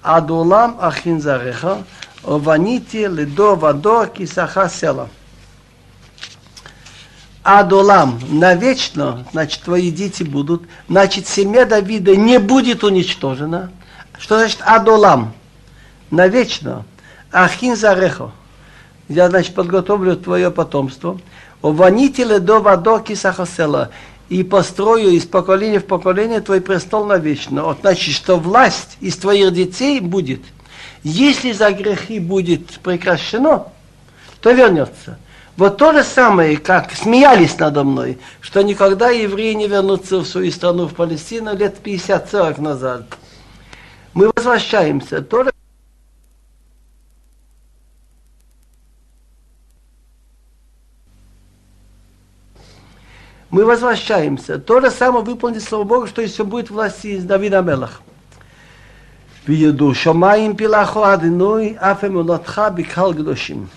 Адулам 0.03 0.77
ахин 0.81 1.21
зареха, 1.21 1.79
ованите 2.23 3.09
ледо 3.09 3.55
вадо 3.57 4.07
кисаха 4.07 4.69
села. 4.69 5.09
Адолам, 7.43 8.21
навечно, 8.29 9.27
значит, 9.33 9.63
твои 9.63 9.91
дети 9.91 10.23
будут, 10.23 10.63
значит, 10.89 11.27
семья 11.27 11.65
Давида 11.65 12.15
не 12.15 12.39
будет 12.39 12.85
уничтожена. 12.85 13.71
Что 14.19 14.39
значит 14.39 14.59
Адолам? 14.63 15.33
Навечно. 16.11 16.85
Ахин 17.33 17.77
Зарехо. 17.77 18.33
Я, 19.09 19.31
значит, 19.31 19.55
подготовлю 19.55 20.17
твое 20.17 20.51
потомство. 20.51 21.19
Ованителе 21.63 22.41
до 22.41 22.61
вадоки 22.61 23.15
сахасела. 23.15 23.91
И 24.29 24.43
построю 24.45 25.11
из 25.11 25.25
поколения 25.25 25.81
в 25.81 25.87
поколение 25.87 26.41
твой 26.41 26.61
престол 26.61 27.07
навечно. 27.07 27.65
Вот, 27.65 27.79
значит, 27.81 28.15
что 28.15 28.37
власть 28.37 28.99
из 29.01 29.17
твоих 29.17 29.53
детей 29.55 30.01
будет. 30.01 30.43
Если 31.03 31.53
за 31.53 31.71
грехи 31.73 32.19
будет 32.21 32.79
прекращено, 32.81 33.65
то 34.43 34.53
вернется. 34.53 35.19
Вот 35.60 35.78
то 35.78 35.94
же 35.94 36.04
самое, 36.04 36.58
как 36.58 36.92
смеялись 36.92 37.58
надо 37.58 37.86
мной, 37.86 38.20
что 38.42 38.62
никогда 38.62 39.10
евреи 39.10 39.54
не 39.54 39.68
вернутся 39.68 40.18
в 40.18 40.26
свою 40.26 40.52
страну, 40.52 40.88
в 40.88 40.94
Палестину, 40.94 41.56
лет 41.56 41.78
50-40 41.82 42.62
назад. 42.62 43.04
Мы 44.14 44.30
возвращаемся. 44.36 45.22
То 45.22 45.46
же 45.46 45.52
мы 53.50 53.64
возвращаемся. 53.64 54.60
То 54.60 54.82
же 54.82 54.92
самое 54.92 55.24
выполнит 55.24 55.64
Слово 55.64 55.86
Бога, 55.86 56.08
что 56.08 56.22
еще 56.22 56.44
будет 56.44 56.70
власти 56.70 57.08
из 57.08 57.24
Давида 57.24 57.62
Мелах. 57.62 58.02
וידעו 59.48 59.96
שמיים 59.96 60.56
פילחו 60.56 61.14
אדינוי 61.14 61.76
אף 61.78 62.04
אמונתך 62.04 62.62
בקהל 62.76 63.14
קדושים. 63.14 63.68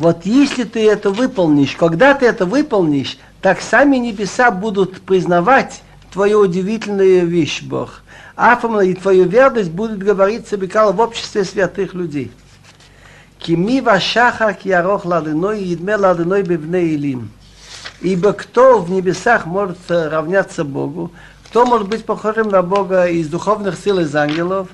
Вот 0.00 0.24
если 0.24 0.64
ты 0.64 0.88
это 0.90 1.10
выполнишь, 1.10 1.76
когда 1.76 2.14
ты 2.14 2.24
это 2.24 2.46
выполнишь, 2.46 3.18
так 3.42 3.60
сами 3.60 3.98
небеса 3.98 4.50
будут 4.50 5.02
признавать 5.02 5.82
твою 6.10 6.40
удивительную 6.40 7.26
вещь, 7.26 7.62
Бог. 7.62 8.00
Афама 8.34 8.82
и 8.82 8.94
твою 8.94 9.24
верность 9.24 9.70
будет 9.70 9.98
говорить 9.98 10.50
Бекала 10.54 10.92
в 10.92 11.00
обществе 11.00 11.44
святых 11.44 11.92
людей. 11.92 12.32
Кими 13.38 13.82
вашаха 13.82 14.54
киарох 14.54 15.04
ладыной, 15.04 15.62
едме 15.62 15.96
ладыной 15.96 16.44
бевне 16.44 16.82
илим. 16.94 17.30
Ибо 18.00 18.32
кто 18.32 18.78
в 18.78 18.90
небесах 18.90 19.44
может 19.44 19.76
равняться 19.90 20.64
Богу, 20.64 21.12
кто 21.44 21.66
может 21.66 21.90
быть 21.90 22.06
похожим 22.06 22.48
на 22.48 22.62
Бога 22.62 23.06
из 23.06 23.28
духовных 23.28 23.76
сил, 23.76 23.98
из 23.98 24.16
ангелов, 24.16 24.68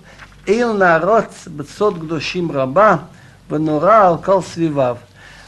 ил 0.47 0.73
народ 0.73 1.27
бцот 1.47 1.97
гдушим 1.97 2.53
раба, 2.53 3.09
венура 3.51 4.07
алкал 4.07 4.45
свивав. 4.45 4.99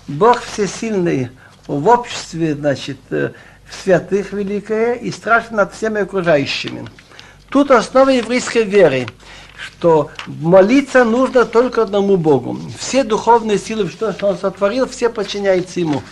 Бог 0.08 0.40
всесильный 0.40 1.30
в 1.66 1.86
обществе, 1.86 2.54
значит, 2.54 2.96
э, 3.10 3.32
в 3.68 3.74
святых 3.74 4.32
великое 4.32 4.94
и 4.94 5.10
страшно 5.10 5.58
над 5.58 5.74
всеми 5.74 6.00
окружающими. 6.00 6.88
Тут 7.50 7.70
основа 7.70 8.08
еврейской 8.08 8.64
веры, 8.64 9.06
что 9.56 10.10
молиться 10.26 11.04
нужно 11.04 11.44
только 11.44 11.82
одному 11.82 12.16
Богу. 12.16 12.58
Все 12.78 13.04
духовные 13.04 13.58
силы, 13.58 13.88
что, 13.90 14.14
Он 14.22 14.38
сотворил, 14.38 14.88
все 14.88 15.10
подчиняются 15.10 15.80
Ему. 15.80 16.02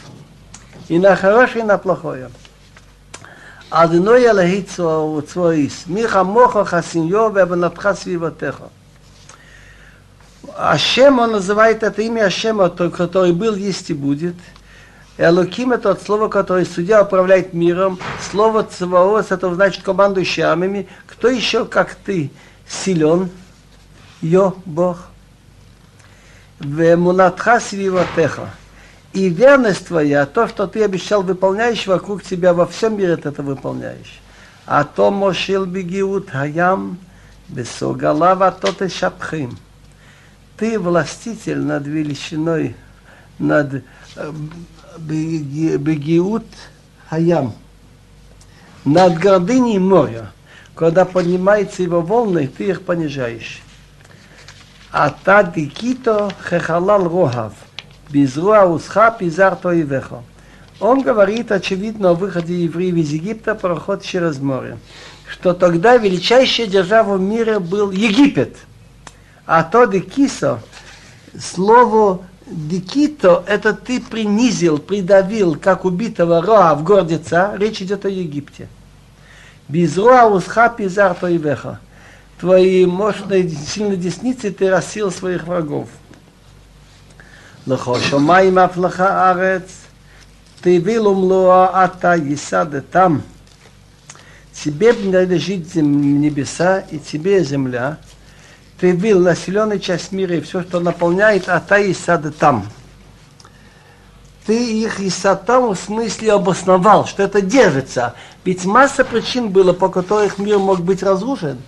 И 0.88 0.98
на 0.98 1.16
хорошее, 1.16 1.64
и 1.64 1.66
на 1.66 1.78
плохое. 1.78 2.30
Адиной 3.70 4.28
Аллахи 4.28 4.62
Цвоис, 4.62 5.84
Миха 5.86 6.22
Моха 6.22 6.64
Хасиньо, 6.64 7.30
Вебанатха 7.30 7.94
Свиватеха. 7.94 8.70
Ашем, 10.56 11.18
он 11.18 11.32
называет 11.32 11.82
это 11.82 12.02
имя 12.02 12.26
Ашема, 12.26 12.68
который 12.70 13.32
был, 13.32 13.54
есть 13.54 13.90
и 13.90 13.94
будет. 13.94 14.36
Элоким 15.18 15.72
это 15.72 15.92
от 15.92 16.02
слова, 16.02 16.28
которое 16.28 16.66
судья 16.66 17.02
управляет 17.02 17.54
миром. 17.54 17.98
Слово 18.30 18.64
Цваос, 18.64 19.30
это 19.30 19.54
значит 19.54 19.82
командующий 19.82 20.42
армиями. 20.42 20.88
Кто 21.06 21.28
еще, 21.28 21.64
как 21.64 21.94
ты, 21.94 22.30
силен? 22.68 23.30
Йо, 24.20 24.54
Бог. 24.66 24.98
Вемунатха 26.60 27.60
свиватеха. 27.60 28.50
И 29.14 29.30
верность 29.30 29.86
твоя, 29.86 30.26
то, 30.26 30.46
что 30.48 30.66
ты 30.66 30.84
обещал, 30.84 31.22
выполняешь 31.22 31.86
вокруг 31.86 32.22
тебя, 32.22 32.52
во 32.52 32.66
всем 32.66 32.98
мире 32.98 33.16
ты 33.16 33.30
это 33.30 33.42
выполняешь. 33.42 34.20
А 34.66 34.84
то 34.84 35.10
мошил 35.10 35.64
бегиут 35.64 36.28
хаям, 36.28 36.98
бесогалава 37.48 38.50
тот 38.52 38.82
и 38.82 38.88
шапхим. 38.88 39.56
Ты 40.56 40.78
властитель 40.78 41.60
над 41.60 41.86
величиной, 41.86 42.74
над 43.38 43.82
э, 44.16 44.32
бегиут 44.98 46.46
хаям, 47.08 47.54
над 48.84 49.18
гордыней 49.18 49.78
моря. 49.78 50.32
Когда 50.74 51.04
поднимается 51.04 51.82
его 51.82 52.00
волны, 52.00 52.48
ты 52.48 52.68
их 52.68 52.82
понижаешь. 52.82 53.62
А 54.92 55.10
та 55.10 55.42
дикито 55.42 56.30
хехалал 56.48 57.04
рохав. 57.04 57.52
Безруа 58.10 58.64
усха 58.64 59.10
пизар 59.10 59.56
тоивеха. 59.56 60.22
Он 60.80 61.02
говорит, 61.02 61.50
очевидно, 61.52 62.10
о 62.10 62.14
выходе 62.14 62.64
евреев 62.64 62.94
из 62.96 63.10
Египта, 63.10 63.54
проход 63.54 64.02
через 64.02 64.38
море. 64.38 64.78
Что 65.26 65.54
тогда 65.54 65.96
величайшая 65.96 66.66
держава 66.66 67.16
в 67.16 67.20
мире 67.20 67.58
был 67.58 67.90
Египет. 67.90 68.56
А 69.46 69.62
то 69.62 69.84
дикисо, 69.84 70.60
слово 71.38 72.22
дикито, 72.46 73.44
это 73.46 73.74
ты 73.74 74.00
принизил, 74.00 74.78
придавил, 74.78 75.54
как 75.54 75.84
убитого 75.84 76.42
роа 76.42 76.74
в 76.74 76.82
гордица, 76.82 77.54
речь 77.56 77.80
идет 77.80 78.04
о 78.04 78.08
Египте. 78.08 78.68
Без 79.68 79.96
роа 79.96 80.26
усха 80.26 80.68
пизар 80.68 81.16
и 81.26 81.38
веха. 81.38 81.80
Твоей 82.40 82.86
мощной 82.86 83.48
сильной 83.48 83.96
десницей 83.96 84.50
ты 84.50 84.68
рассил 84.68 85.10
своих 85.10 85.44
врагов. 85.44 85.88
Лохошомаим 87.66 88.58
афлаха 88.58 89.30
арец, 89.30 89.70
ты 90.60 90.78
вилум 90.78 91.22
вилумлуа 91.22 91.82
ата 91.82 92.14
есады 92.14 92.80
там. 92.80 93.22
Тебе 94.52 94.92
принадлежит 94.92 95.74
небеса 95.74 96.80
и 96.90 96.98
тебе 96.98 97.42
земля, 97.42 97.98
ты 98.78 98.92
был 98.92 99.20
населенную 99.20 99.80
часть 99.80 100.12
мира 100.12 100.36
и 100.36 100.40
все, 100.40 100.62
что 100.62 100.80
наполняет, 100.80 101.48
а 101.48 101.60
та 101.60 101.78
и 101.78 101.94
сад 101.94 102.24
там. 102.36 102.66
Ты 104.46 104.82
их 104.82 105.00
и 105.00 105.10
сад 105.10 105.46
там 105.46 105.70
в 105.70 105.76
смысле 105.76 106.32
обосновал, 106.32 107.06
что 107.06 107.22
это 107.22 107.40
держится. 107.40 108.14
Ведь 108.44 108.64
масса 108.64 109.04
причин 109.04 109.48
было, 109.48 109.72
по 109.72 109.88
которых 109.88 110.38
мир 110.38 110.58
мог 110.58 110.80
быть 110.80 111.02
разрушен. 111.02 111.58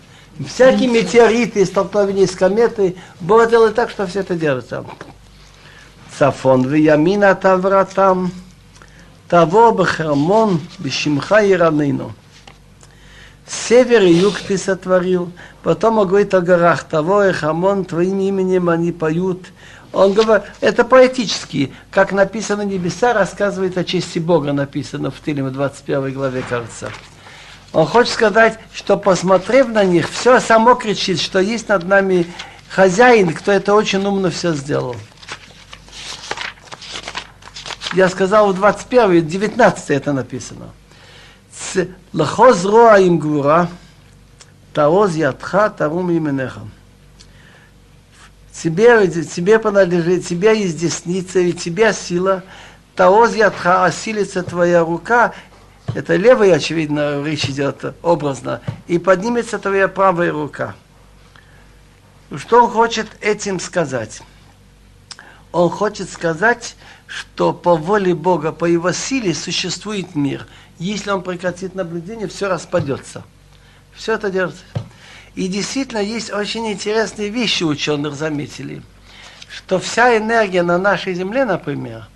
Всякие 0.46 0.88
метеориты, 0.88 1.64
столкновения 1.66 2.26
с 2.26 2.36
кометой, 2.36 2.96
было 3.20 3.46
дело 3.46 3.72
так, 3.72 3.90
что 3.90 4.06
все 4.06 4.20
это 4.20 4.36
держится. 4.36 4.84
Сафон 6.16 6.68
виямина 6.68 7.34
тавратам, 7.34 8.30
того 9.28 9.72
бахермон 9.72 10.60
бешимха 10.78 11.42
и 11.42 11.54
раныну. 11.54 12.12
Север 13.48 14.02
и 14.02 14.12
юг 14.12 14.38
ты 14.40 14.58
сотворил, 14.58 15.32
потом 15.62 15.98
он 15.98 16.06
говорит 16.06 16.34
о 16.34 16.40
горах, 16.40 16.84
того 16.84 17.24
и 17.24 17.32
хамон, 17.32 17.84
твоим 17.84 18.20
именем 18.20 18.68
они 18.68 18.92
поют. 18.92 19.46
Он 19.92 20.12
говорит, 20.12 20.44
это 20.60 20.84
поэтически, 20.84 21.72
как 21.90 22.12
написано 22.12 22.62
небеса, 22.62 23.14
рассказывает 23.14 23.78
о 23.78 23.84
чести 23.84 24.18
Бога, 24.18 24.52
написано 24.52 25.10
в 25.10 25.18
Тилем 25.24 25.50
21 25.50 26.12
главе, 26.12 26.44
кажется. 26.46 26.90
Он 27.72 27.86
хочет 27.86 28.12
сказать, 28.12 28.58
что 28.74 28.98
посмотрев 28.98 29.68
на 29.68 29.84
них, 29.84 30.10
все 30.10 30.40
само 30.40 30.74
кричит, 30.74 31.20
что 31.20 31.38
есть 31.38 31.68
над 31.68 31.84
нами 31.84 32.26
хозяин, 32.68 33.32
кто 33.32 33.50
это 33.50 33.74
очень 33.74 34.04
умно 34.04 34.30
все 34.30 34.52
сделал 34.52 34.96
я 37.94 38.08
сказал 38.08 38.52
в 38.52 38.56
21, 38.56 39.26
19 39.26 39.90
это 39.90 40.12
написано. 40.12 40.70
Лахоз 42.12 42.64
роа 42.64 42.98
им 42.98 43.18
гвура, 43.18 43.68
таоз 44.72 45.14
ядха, 45.14 45.70
тарум 45.70 46.10
именеха. 46.10 46.60
Тебе, 48.52 49.06
тебе 49.08 49.58
принадлежит, 49.58 50.26
тебе 50.26 50.60
есть 50.60 50.78
десница, 50.78 51.38
и 51.38 51.52
тебе 51.52 51.92
сила, 51.92 52.42
таоз 52.96 53.34
ядха, 53.34 53.84
осилится 53.84 54.42
твоя 54.42 54.80
рука, 54.84 55.34
это 55.94 56.16
левая, 56.16 56.54
очевидно, 56.54 57.22
речь 57.24 57.46
идет 57.46 57.94
образно, 58.02 58.60
и 58.86 58.98
поднимется 58.98 59.58
твоя 59.58 59.88
правая 59.88 60.32
рука. 60.32 60.74
Что 62.36 62.64
он 62.64 62.70
хочет 62.70 63.08
этим 63.20 63.58
сказать? 63.58 64.22
Он 65.50 65.70
хочет 65.70 66.10
сказать, 66.10 66.76
что 67.06 67.54
по 67.54 67.74
воле 67.74 68.14
Бога, 68.14 68.52
по 68.52 68.66
его 68.66 68.92
силе 68.92 69.32
существует 69.34 70.14
мир. 70.14 70.46
Если 70.78 71.10
он 71.10 71.22
прекратит 71.22 71.74
наблюдение, 71.74 72.28
все 72.28 72.48
распадется. 72.48 73.24
Все 73.94 74.14
это 74.14 74.30
держится. 74.30 74.64
И 75.34 75.48
действительно 75.48 75.98
есть 75.98 76.32
очень 76.32 76.70
интересные 76.70 77.28
вещи 77.28 77.64
ученых 77.64 78.14
заметили, 78.14 78.82
что 79.48 79.78
вся 79.78 80.16
энергия 80.16 80.62
на 80.62 80.78
нашей 80.78 81.14
Земле, 81.14 81.44
например, 81.44 82.08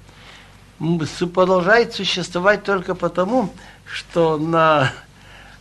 продолжает 1.32 1.94
существовать 1.94 2.64
только 2.64 2.94
потому, 2.94 3.52
что 3.84 4.38
на 4.38 4.92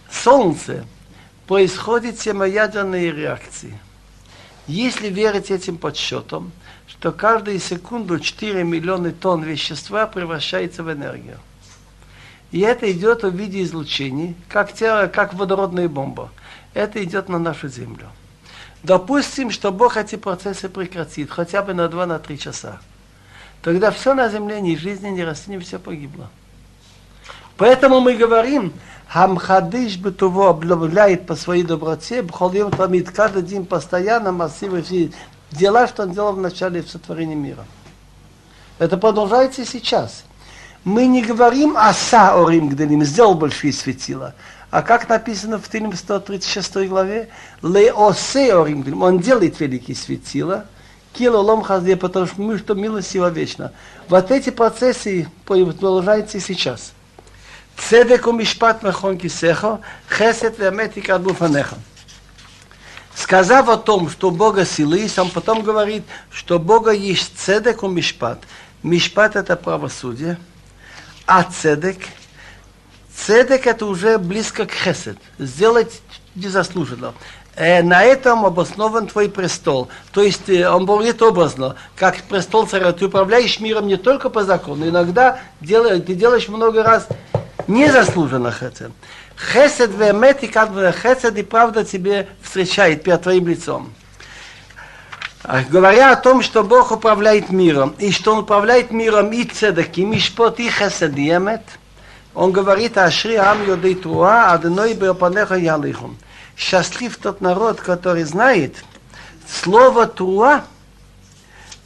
Солнце 0.10 0.86
происходят 1.48 2.18
термоядерные 2.18 3.12
реакции. 3.12 3.78
Если 4.68 5.10
верить 5.10 5.52
этим 5.52 5.78
подсчетам, 5.78 6.52
то 7.00 7.12
каждую 7.12 7.60
секунду 7.60 8.20
4 8.20 8.64
миллиона 8.64 9.12
тонн 9.12 9.44
вещества 9.44 10.06
превращается 10.06 10.84
в 10.84 10.92
энергию. 10.92 11.40
И 12.52 12.60
это 12.60 12.92
идет 12.92 13.24
в 13.24 13.34
виде 13.34 13.64
излучений, 13.64 14.36
как, 14.50 14.74
те, 14.74 15.08
как 15.08 15.34
водородная 15.34 15.88
бомба. 15.88 16.30
Это 16.74 17.04
идет 17.04 17.30
на 17.30 17.40
нашу 17.40 17.70
Землю. 17.70 18.10
Допустим, 18.84 19.52
что 19.52 19.72
Бог 19.72 19.96
эти 19.96 20.16
процессы 20.16 20.68
прекратит, 20.68 21.30
хотя 21.30 21.62
бы 21.62 21.74
на 21.74 21.86
2-3 21.86 22.38
часа. 22.38 22.82
Тогда 23.62 23.92
все 23.92 24.14
на 24.14 24.28
Земле, 24.28 24.60
ни 24.60 24.76
жизни, 24.76 25.10
ни 25.10 25.22
растений, 25.22 25.60
все 25.60 25.80
погибло. 25.80 26.30
Поэтому 27.58 28.00
мы 28.00 28.16
говорим, 28.16 28.74
Хамхадыш 29.08 29.98
Бетуво 29.98 30.50
обновляет 30.50 31.28
по 31.28 31.36
своей 31.36 31.64
доброте, 31.64 32.24
Бхолим 32.24 32.72
Тамид, 32.72 33.12
каждый 33.12 33.44
день 33.44 33.66
постоянно 33.66 34.32
массивы 34.32 34.84
дела, 35.52 35.88
что 35.88 36.04
он 36.04 36.12
делал 36.12 36.34
в 36.34 36.40
начале 36.40 36.82
в 36.82 36.90
сотворении 36.90 37.36
мира. 37.36 37.66
Это 38.80 38.98
продолжается 38.98 39.62
и 39.62 39.66
сейчас. 39.66 40.24
Мы 40.84 41.06
не 41.06 41.22
говорим 41.22 41.78
о 41.78 41.94
Саорим 41.94 42.70
Гделим, 42.70 43.04
сделал 43.04 43.36
большие 43.36 43.72
светила. 43.72 44.34
А 44.72 44.82
как 44.82 45.10
написано 45.10 45.60
в 45.60 45.70
Тилим 45.70 45.94
136 45.94 46.88
главе, 46.88 47.30
Леосе 47.62 48.56
Орим 48.56 48.82
Гделим, 48.82 49.04
он 49.04 49.20
делает 49.20 49.60
великие 49.60 49.96
светила, 49.96 50.66
Килолом 51.14 51.62
Хазде, 51.62 51.98
потому 51.98 52.26
что 52.26 52.42
мы, 52.42 52.58
что 52.58 52.74
милость 52.74 53.14
его 53.14 53.28
вечна. 53.28 53.74
Вот 54.08 54.32
эти 54.32 54.50
процессы 54.50 55.28
продолжаются 55.46 56.38
и 56.38 56.42
сейчас. 56.42 56.94
Цедек 57.78 58.28
у 58.28 58.32
Мишпат 58.32 58.82
Мехон 58.82 59.18
Кисехо, 59.18 59.82
Хесет 60.10 60.58
Вемет 60.58 60.96
и 60.98 61.02
Кадбуфанеха. 61.02 61.76
Сказав 63.14 63.68
о 63.68 63.78
том, 63.78 64.10
что 64.10 64.30
у 64.30 64.32
Бога 64.32 64.66
силы 64.66 65.08
он 65.18 65.30
потом 65.30 65.64
говорит, 65.64 66.04
что 66.32 66.56
у 66.56 66.60
Бога 66.60 66.92
есть 66.92 67.38
цедек 67.38 67.84
и 67.84 67.88
мишпат. 67.88 68.40
Мишпат 68.84 69.36
это 69.36 69.58
правосудие, 69.58 70.40
а 71.34 71.44
цедек, 71.44 71.96
цедек 73.16 73.66
это 73.66 73.86
уже 73.86 74.18
близко 74.18 74.66
к 74.66 74.74
хесед, 74.74 75.18
сделать 75.40 76.02
незаслуженно. 76.36 77.14
Э, 77.56 77.82
на 77.82 78.04
этом 78.04 78.46
обоснован 78.46 79.08
твой 79.08 79.30
престол. 79.30 79.88
То 80.12 80.24
есть 80.24 80.50
э, 80.50 80.70
он 80.70 80.86
говорит 80.86 81.22
образно, 81.22 81.78
как 81.96 82.18
престол 82.24 82.68
царя, 82.68 82.92
ты 82.92 83.06
управляешь 83.06 83.62
миром 83.62 83.88
не 83.88 83.96
только 83.96 84.30
по 84.30 84.44
закону, 84.44 84.90
иногда 84.90 85.40
делаешь, 85.62 86.04
ты 86.06 86.16
делаешь 86.16 86.50
много 86.50 86.84
раз 86.84 87.08
незаслуженно 87.66 88.52
хесед. 88.52 88.92
Хесед 89.54 89.92
вемет 89.92 90.44
и 90.44 90.48
как 90.48 90.74
бы 90.74 90.94
хесед 90.94 91.38
и 91.38 91.44
правда 91.44 91.86
тебе 91.86 92.28
встречает 92.42 93.04
перед 93.04 93.22
твоим 93.22 93.48
лицом. 93.48 93.94
Говоря 95.44 96.12
о 96.12 96.16
том, 96.16 96.42
что 96.44 96.64
Бог 96.64 96.92
управляет 96.92 97.50
миром, 97.50 97.96
и 97.98 98.12
что 98.12 98.34
Он 98.34 98.40
управляет 98.40 98.92
миром 98.92 99.32
и 99.32 99.44
цедек, 99.44 99.98
и 99.98 100.06
мишпот, 100.06 100.60
и 100.60 100.68
эмет, 100.68 101.64
Он 102.34 102.52
говорит, 102.52 102.98
ашри 102.98 103.36
ам 103.36 103.66
йодей 103.68 103.96
труа, 103.96 104.52
адной 104.52 104.94
беопанеха 104.94 105.56
ялихум. 105.56 106.18
Счастлив 106.56 107.18
тот 107.18 107.42
народ, 107.42 107.82
который 107.82 108.24
знает 108.24 108.84
слово 109.48 110.08
труа, 110.08 110.64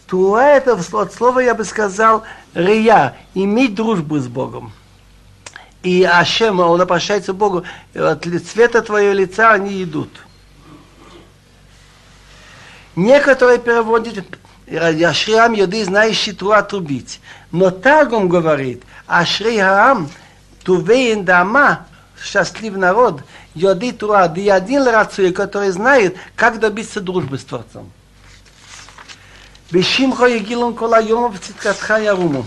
Туа 0.08 0.44
это 0.44 0.80
от 0.94 1.14
слова, 1.14 1.40
я 1.40 1.56
бы 1.56 1.64
сказал, 1.64 2.24
рия, 2.54 3.16
иметь 3.34 3.74
дружбу 3.74 4.20
с 4.20 4.28
Богом 4.28 4.72
и 5.86 6.04
Ашем, 6.04 6.60
он 6.60 6.82
обращается 6.82 7.32
к 7.32 7.36
Богу, 7.36 7.64
от 7.94 8.26
цвета 8.26 8.82
твоего 8.82 9.14
лица 9.14 9.52
они 9.52 9.84
идут. 9.84 10.10
Некоторые 12.96 13.60
переводят 13.60 14.26
Ашриам 14.68 15.54
Йоды, 15.54 15.84
знающий 15.84 16.32
Туру 16.32 16.54
отрубить. 16.54 17.20
Но 17.52 17.70
Таргум 17.70 18.30
говорит, 18.30 18.84
Ашрей 19.06 19.60
Хаам, 19.60 20.10
Тувеин 20.64 21.26
Дама, 21.26 21.86
счастлив 22.22 22.76
народ, 22.78 23.22
Йоды 23.54 23.92
Тура, 23.92 24.28
да 24.28 24.42
и 24.42 24.50
один 24.50 24.88
рацуя, 24.88 25.32
который 25.32 25.72
знает, 25.72 26.16
как 26.36 26.60
добиться 26.60 27.02
дружбы 27.02 27.38
с 27.38 27.44
Творцом. 27.44 27.92
Бешимхо 29.72 30.26
Егилон 30.26 30.74
Кола 30.74 31.02
Йомов 31.02 31.40
Циткасха 31.40 31.98
Яруму. 31.98 32.46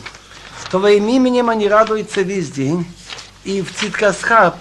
Твоим 0.71 1.09
именем 1.09 1.49
они 1.49 1.69
радуются 1.69 2.23
весь 2.23 2.51
день, 2.51 2.87
и 3.45 3.63
в 3.63 3.75
Циткасха 3.75 4.55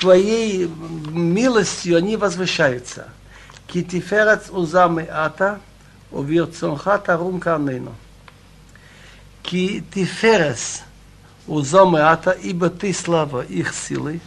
Твоей 0.00 0.66
милостью 1.10 1.96
они 1.96 2.16
возвышаются. 2.16 3.08
Китиферец 3.67 4.49
узамы 4.49 5.07
ата, 5.09 5.55
וברצונך 6.13 6.91
תרום 7.03 7.39
קרננו. 7.39 7.91
כי 9.43 9.81
תפארס 9.89 10.81
узамы 11.47 11.99
ата, 11.99 12.31
ибо 12.31 12.69
ты 12.69 12.93
слава 12.93 13.41
их 13.41 13.73
силы, 13.75 14.21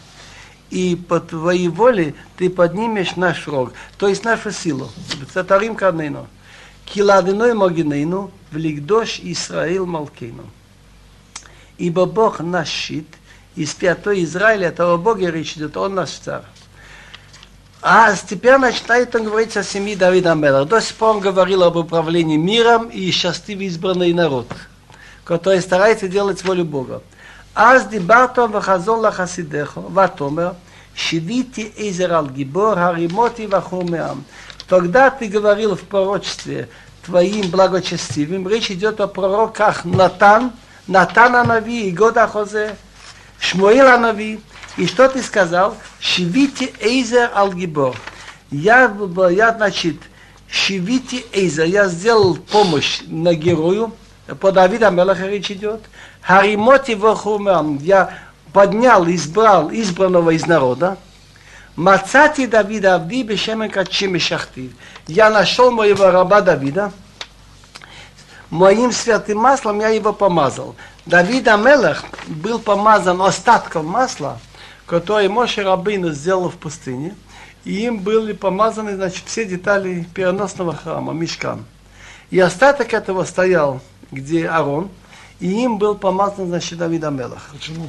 и 0.70 0.94
по 0.94 1.20
твоей 1.20 1.68
воле 1.68 2.14
ты 2.36 2.50
поднимешь 2.50 3.16
наш 3.16 3.48
рог, 3.48 3.72
то 3.98 4.08
есть 4.08 4.24
нашу 4.24 4.50
силу. 4.50 4.90
Цатарим 5.32 5.74
карнейну. 5.74 6.26
Киладиной 6.84 7.54
могинейну, 7.54 8.30
влигдош 8.50 9.20
Исраил 9.22 9.86
Малкейну. 9.86 10.44
Ибо 11.78 12.04
Бог 12.04 12.40
наш 12.40 12.68
щит, 12.68 13.08
и 13.54 13.64
святой 13.64 14.24
Израиль, 14.24 14.64
этого 14.64 14.96
Бога 14.98 15.30
речь 15.30 15.54
идет, 15.54 15.76
он 15.76 15.94
наш 15.94 16.10
царь. 16.10 16.42
А 17.82 18.14
теперь 18.14 18.56
начинает 18.58 19.14
он 19.14 19.24
говорить 19.24 19.56
о 19.56 19.62
семье 19.62 19.96
Давида 19.96 20.34
Мелах. 20.34 20.68
До 20.68 20.80
сих 20.80 20.96
пор 20.96 21.16
он 21.16 21.20
говорил 21.20 21.62
об 21.62 21.76
управлении 21.76 22.36
миром 22.36 22.88
и 22.88 23.10
счастливый 23.10 23.66
избранный 23.66 24.12
народ, 24.12 24.48
который 25.24 25.60
старается 25.60 26.08
делать 26.08 26.42
волю 26.44 26.64
Бога. 26.64 27.02
אז 27.54 27.86
דיברת 27.86 28.38
וחזור 28.52 29.02
לחסידך, 29.02 29.78
ותאמר, 29.94 30.50
שיוויתי 30.94 31.70
עזר 31.76 32.14
על 32.14 32.28
גיבור, 32.28 32.78
הרימותי 32.78 33.46
וחור 33.50 33.84
מעם. 33.84 34.22
Тогда 34.68 35.10
ты 35.10 35.28
говорил 35.28 35.76
в 35.76 35.82
пророчестве 35.82 36.68
твоим 37.04 37.50
благочестивым, 37.50 38.48
речь 38.48 38.70
идет 38.70 39.00
о 39.00 39.06
пророках 39.06 39.84
Натан, 39.84 40.52
Натан 40.88 41.36
Анави 41.36 41.88
и 41.88 41.92
Года 41.92 42.26
Хозе, 42.26 42.76
Шмуил 43.38 43.86
Анави, 43.86 44.40
и 44.77 44.87
что 44.87 45.09
ты 45.09 45.21
сказал? 45.21 45.75
Шивите 45.99 46.73
Эйзер 46.79 47.31
Алгибор. 47.33 47.95
Я, 48.51 48.93
я, 49.29 49.53
значит, 49.53 49.97
Шивите 50.47 51.23
Эйзер. 51.33 51.65
Я 51.65 51.87
сделал 51.87 52.35
помощь 52.35 53.01
на 53.07 53.33
герою. 53.33 53.93
По 54.39 54.51
Давида 54.51 54.89
Мелаха 54.89 55.27
речь 55.27 55.51
идет. 55.51 55.81
Харимоти 56.21 56.95
Вахумам. 56.95 57.77
Я 57.77 58.17
поднял, 58.53 59.07
избрал 59.09 59.71
избранного 59.71 60.31
из 60.31 60.45
народа. 60.47 60.97
Мацати 61.75 62.47
Давида 62.47 62.95
Авди 62.95 63.23
Бешемен 63.23 63.69
Качим 63.69 64.17
Шахтив. 64.19 64.71
Я 65.07 65.29
нашел 65.29 65.71
моего 65.71 66.11
раба 66.11 66.41
Давида. 66.41 66.91
Моим 68.49 68.91
святым 68.91 69.39
маслом 69.39 69.79
я 69.79 69.89
его 69.89 70.11
помазал. 70.11 70.75
Давид 71.05 71.47
Амелах 71.47 72.03
был 72.27 72.59
помазан 72.59 73.21
остатком 73.21 73.85
масла– 73.85 74.39
который 74.91 75.29
Моше 75.29 75.63
Рабейну 75.63 76.11
сделал 76.11 76.49
в 76.49 76.57
пустыне, 76.57 77.15
и 77.63 77.85
им 77.85 77.99
были 77.99 78.33
помазаны 78.33 78.95
значит, 78.95 79.23
все 79.25 79.45
детали 79.45 80.05
переносного 80.13 80.75
храма, 80.75 81.13
мешкан. 81.13 81.63
И 82.29 82.37
остаток 82.37 82.93
этого 82.93 83.23
стоял, 83.23 83.79
где 84.11 84.49
Арон, 84.49 84.89
и 85.39 85.47
им 85.63 85.77
был 85.77 85.95
помазан, 85.95 86.47
значит, 86.47 86.77
Давид 86.77 87.05
Амелах. 87.05 87.51
Почему? 87.53 87.87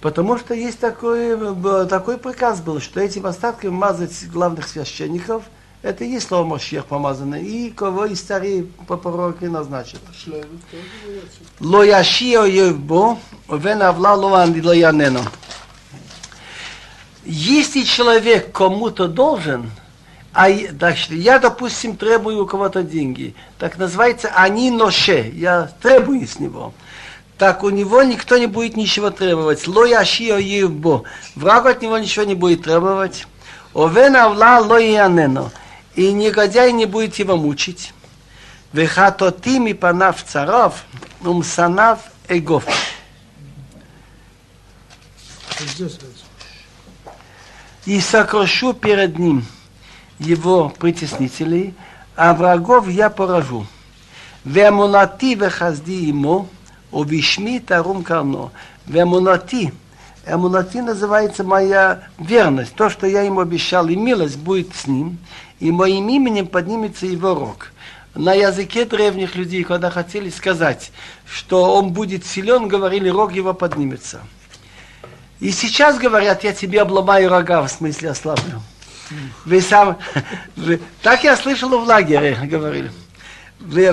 Потому 0.00 0.38
что 0.38 0.54
есть 0.54 0.78
такой, 0.78 1.36
такой 1.88 2.18
приказ 2.18 2.60
был, 2.60 2.80
что 2.80 3.00
этим 3.00 3.26
остатком 3.26 3.74
мазать 3.74 4.28
главных 4.28 4.68
священников, 4.68 5.42
это 5.82 6.04
и 6.04 6.10
есть 6.10 6.28
слово 6.28 6.44
Мошех 6.44 6.86
помазанный, 6.86 7.44
и 7.44 7.70
кого 7.70 8.04
из 8.04 8.20
царей 8.20 8.72
по 8.86 8.96
пророке 8.96 9.48
назначит. 9.48 9.98
Ло 11.58 11.82
яшио 11.82 12.44
евбо, 12.44 13.18
вен 13.48 13.82
авла 13.82 14.14
ло 14.14 14.44
янено. 14.44 15.22
Если 17.24 17.82
человек 17.82 18.52
кому-то 18.52 19.06
должен, 19.06 19.70
а 20.32 20.50
значит, 20.50 21.10
я, 21.10 21.38
допустим, 21.38 21.96
требую 21.96 22.42
у 22.42 22.46
кого-то 22.46 22.82
деньги, 22.82 23.34
так 23.58 23.78
называется 23.78 24.30
они 24.34 24.70
ноше, 24.70 25.30
я 25.34 25.70
требую 25.80 26.26
с 26.26 26.38
него. 26.38 26.72
Так 27.38 27.64
у 27.64 27.70
него 27.70 28.02
никто 28.02 28.38
не 28.38 28.46
будет 28.46 28.76
ничего 28.76 29.10
требовать. 29.10 29.66
Ло 29.66 29.84
яшио 29.84 30.38
евбо. 30.38 31.02
Враг 31.34 31.66
от 31.66 31.82
него 31.82 31.98
ничего 31.98 32.24
не 32.24 32.34
будет 32.34 32.62
требовать. 32.62 33.26
Овен 33.74 34.16
авла 34.16 34.60
ло 34.60 34.78
янено. 34.78 35.50
И 35.94 36.12
негодяй 36.12 36.72
не 36.72 36.86
будет 36.86 37.16
его 37.16 37.36
мучить. 37.36 37.92
Вехатотими 38.72 39.72
панав 39.72 40.24
царов, 40.24 40.84
умсанав 41.20 41.98
эгов. 42.28 42.64
Здесь 45.58 45.98
и 47.86 48.00
сокрушу 48.00 48.72
перед 48.72 49.18
ним 49.18 49.44
его 50.18 50.68
притеснителей, 50.68 51.74
а 52.16 52.34
врагов 52.34 52.88
я 52.88 53.10
поражу. 53.10 53.66
Вемунати 54.44 55.34
вехазди 55.34 56.08
ему, 56.08 56.48
увишми 56.90 57.60
тарум 57.60 58.02
карно. 58.02 58.50
Вемунати. 58.86 59.72
Эмунати 60.26 60.80
называется 60.80 61.42
моя 61.42 62.02
верность, 62.18 62.74
то, 62.74 62.90
что 62.90 63.06
я 63.06 63.22
ему 63.22 63.40
обещал, 63.40 63.88
и 63.88 63.96
милость 63.96 64.38
будет 64.38 64.74
с 64.74 64.86
ним, 64.86 65.18
и 65.58 65.72
моим 65.72 66.08
именем 66.08 66.46
поднимется 66.46 67.06
его 67.06 67.34
рог. 67.34 67.72
На 68.14 68.34
языке 68.34 68.84
древних 68.84 69.34
людей, 69.36 69.64
когда 69.64 69.90
хотели 69.90 70.28
сказать, 70.30 70.92
что 71.24 71.74
он 71.74 71.92
будет 71.92 72.26
силен, 72.26 72.68
говорили, 72.68 73.08
рог 73.08 73.32
его 73.32 73.54
поднимется. 73.54 74.20
И 75.42 75.50
сейчас 75.50 75.98
говорят, 75.98 76.44
я 76.44 76.52
тебе 76.52 76.82
обломаю 76.82 77.28
рога, 77.28 77.62
в 77.62 77.68
смысле 77.68 78.10
ослаблю. 78.10 78.62
Вы 79.44 79.60
сам, 79.60 79.98
вы, 80.54 80.80
так 81.02 81.24
я 81.24 81.36
слышал 81.36 81.68
в 81.70 81.84
лагере, 81.84 82.38
говорили. 82.44 82.92
Вы, 83.58 83.92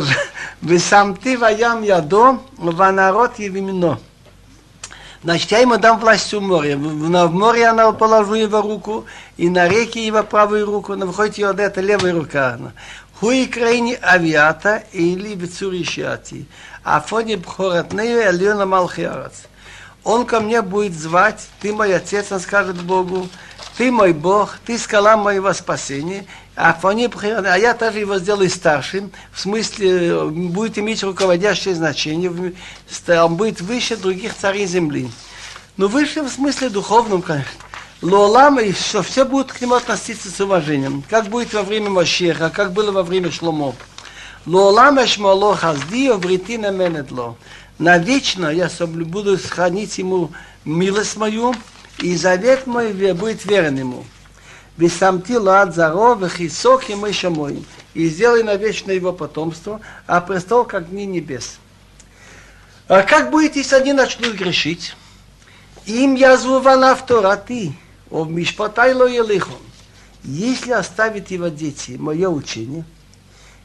вы 0.61 0.77
сам 0.77 1.15
ты 1.15 1.39
воям 1.39 1.81
ядо, 1.81 2.37
в 2.55 2.91
народ 2.91 3.39
евимино. 3.39 3.99
Значит, 5.23 5.49
я 5.49 5.57
ему 5.57 5.77
дам 5.77 5.99
власть 5.99 6.31
в 6.31 6.39
море. 6.39 6.75
В, 6.75 7.31
море 7.33 7.61
я 7.61 7.91
положу 7.93 8.35
его 8.35 8.61
руку, 8.61 9.05
и 9.35 9.49
на 9.49 9.67
реке 9.67 10.05
его 10.05 10.21
правую 10.21 10.67
руку, 10.67 10.95
на 10.95 11.07
выходит 11.07 11.39
его 11.39 11.49
это 11.49 11.81
левая 11.81 12.13
рука. 12.13 12.59
Хуй 13.19 13.47
крайни 13.47 13.97
авиата 13.99 14.83
или 14.93 15.33
бецуришати. 15.33 16.45
А 16.83 17.01
фоне 17.01 17.37
бхоратнею 17.37 18.19
эльона 18.21 18.67
малхиарац 18.67 19.48
он 20.09 20.25
ко 20.25 20.39
мне 20.39 20.63
будет 20.63 20.95
звать, 20.95 21.49
ты 21.61 21.71
мой 21.71 21.95
отец, 21.95 22.31
он 22.31 22.39
скажет 22.39 22.81
Богу, 22.81 23.29
ты 23.77 23.91
мой 23.91 24.11
Бог, 24.11 24.57
ты 24.65 24.79
скала 24.79 25.15
моего 25.15 25.53
спасения, 25.53 26.25
а, 26.55 26.73
фоне, 26.73 27.11
а 27.23 27.55
я 27.59 27.75
также 27.75 27.99
его 27.99 28.17
сделаю 28.17 28.49
старшим, 28.49 29.11
в 29.31 29.39
смысле, 29.39 30.25
будет 30.25 30.79
иметь 30.79 31.03
руководящее 31.03 31.75
значение, 31.75 32.31
он 33.23 33.35
будет 33.35 33.61
выше 33.61 33.97
других 33.97 34.33
царей 34.35 34.65
земли. 34.65 35.11
Но 35.77 35.87
выше 35.87 36.23
в 36.23 36.29
смысле 36.29 36.69
духовном, 36.69 37.21
конечно. 37.21 37.51
Лолам, 38.01 38.59
и 38.59 38.71
что 38.71 39.03
все 39.03 39.25
будут 39.25 39.51
к 39.51 39.61
нему 39.61 39.75
относиться 39.75 40.31
с 40.31 40.41
уважением. 40.41 41.03
Как 41.07 41.27
будет 41.27 41.53
во 41.53 41.61
время 41.61 41.91
Машеха, 41.91 42.49
как 42.49 42.73
было 42.73 42.91
во 42.91 43.03
время 43.03 43.29
Шломо. 43.29 43.75
Лолам 44.47 45.03
эшмало 45.03 45.55
хазди, 45.55 46.07
обретина 46.07 46.71
менедло 46.71 47.35
навечно 47.79 48.47
я 48.47 48.69
буду 48.79 49.37
сохранить 49.37 49.97
ему 49.97 50.31
милость 50.65 51.17
мою, 51.17 51.55
и 52.01 52.15
завет 52.15 52.67
мой 52.67 52.93
будет 53.13 53.45
верен 53.45 53.77
ему. 53.77 54.05
Висамти 54.77 55.33
лад 55.33 55.75
заро, 55.75 56.13
вехисок 56.13 56.89
и 56.89 56.95
мыша 56.95 57.29
мой, 57.29 57.65
и 57.93 58.07
сделай 58.07 58.43
навечно 58.43 58.91
его 58.91 59.11
потомство, 59.11 59.81
а 60.07 60.21
престол 60.21 60.63
как 60.63 60.89
дни 60.89 61.05
небес. 61.05 61.59
А 62.87 63.03
как 63.03 63.29
будет, 63.29 63.55
если 63.55 63.75
они 63.75 63.93
начнут 63.93 64.35
грешить? 64.35 64.95
Им 65.85 66.15
язвувана 66.15 66.95
в 66.95 67.05
Тораты, 67.05 67.73
о 68.09 68.25
мишпатай 68.25 68.93
ло. 68.93 69.07
Если 70.23 70.71
оставит 70.71 71.31
его 71.31 71.47
дети 71.47 71.91
мое 71.91 72.29
учение, 72.29 72.83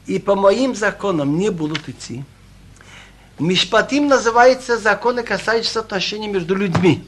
и 0.05 0.19
по 0.19 0.35
моим 0.35 0.75
законам 0.75 1.37
не 1.37 1.49
будут 1.49 1.87
идти, 1.89 2.23
Мишпатим 3.37 4.07
называется 4.07 4.77
законы, 4.77 5.21
касающиеся 5.21 5.81
отношений 5.81 6.27
между 6.27 6.55
людьми. 6.55 7.03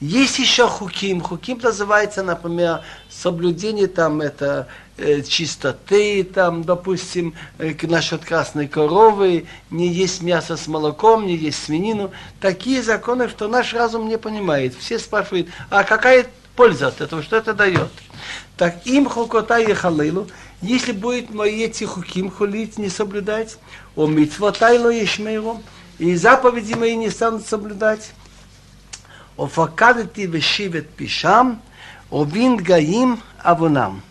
Есть 0.00 0.38
еще 0.40 0.68
хуким. 0.68 1.20
Хуким 1.20 1.58
называется, 1.62 2.22
например, 2.22 2.80
соблюдение 3.08 3.86
там 3.86 4.20
это 4.20 4.66
э, 4.98 5.22
чистоты, 5.22 6.24
там, 6.24 6.64
допустим, 6.64 7.34
э, 7.58 7.74
насчет 7.82 8.24
красной 8.24 8.66
коровы, 8.66 9.46
не 9.70 9.88
есть 9.88 10.20
мясо 10.20 10.56
с 10.56 10.66
молоком, 10.66 11.26
не 11.26 11.36
есть 11.36 11.64
свинину. 11.64 12.10
Такие 12.40 12.82
законы, 12.82 13.28
что 13.28 13.46
наш 13.48 13.72
разум 13.72 14.08
не 14.08 14.18
понимает. 14.18 14.74
Все 14.78 14.98
спрашивают, 14.98 15.48
а 15.70 15.84
какая 15.84 16.26
польза 16.56 16.88
от 16.88 17.00
этого, 17.00 17.22
что 17.22 17.36
это 17.36 17.54
дает? 17.54 17.90
Так 18.56 18.86
им 18.86 19.08
хукота 19.08 19.58
и 19.58 19.72
халилу, 19.72 20.26
если 20.62 20.92
будет 20.92 21.30
мои 21.34 21.68
тихуким 21.68 22.30
хулить, 22.30 22.78
не 22.78 22.88
соблюдать, 22.88 23.58
о 23.94 24.06
митва 24.06 24.52
тайло 24.52 24.88
ешмейром, 24.88 25.62
и 25.98 26.14
заповеди 26.14 26.74
мои 26.74 26.96
не 26.96 27.10
станут 27.10 27.46
соблюдать. 27.46 28.12
О 29.36 29.46
факадати 29.46 30.22
вешивет 30.22 30.88
пишам, 30.88 31.60
о 32.10 32.24
вин 32.24 32.56
гаим 32.56 33.20
авунам. 33.38 34.02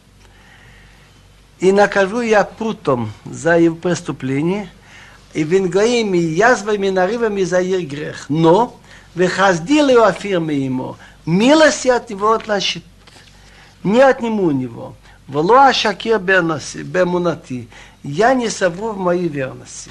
И 1.59 1.71
накажу 1.71 2.21
я 2.21 2.43
прутом 2.43 3.11
за 3.25 3.57
его 3.57 3.75
преступление, 3.75 4.69
и 5.33 5.43
вингаими, 5.43 6.17
язвами, 6.17 6.89
нарывами 6.89 7.43
за 7.43 7.59
их 7.59 7.89
грех. 7.89 8.25
Но, 8.29 8.79
вехаздилю 9.15 10.03
афирме 10.03 10.55
ему, 10.55 10.95
милость 11.25 11.85
я 11.85 11.97
от 11.97 12.09
него 12.09 12.33
отлащит, 12.33 12.83
не 13.83 13.99
отниму 13.99 14.43
у 14.43 14.51
него. 14.51 14.95
Вло 15.27 15.55
ашакир 15.55 16.19
бемунати, 16.19 17.67
я 18.03 18.33
не 18.35 18.49
совру 18.49 18.91
в 18.91 18.97
моей 18.97 19.27
верности. 19.27 19.89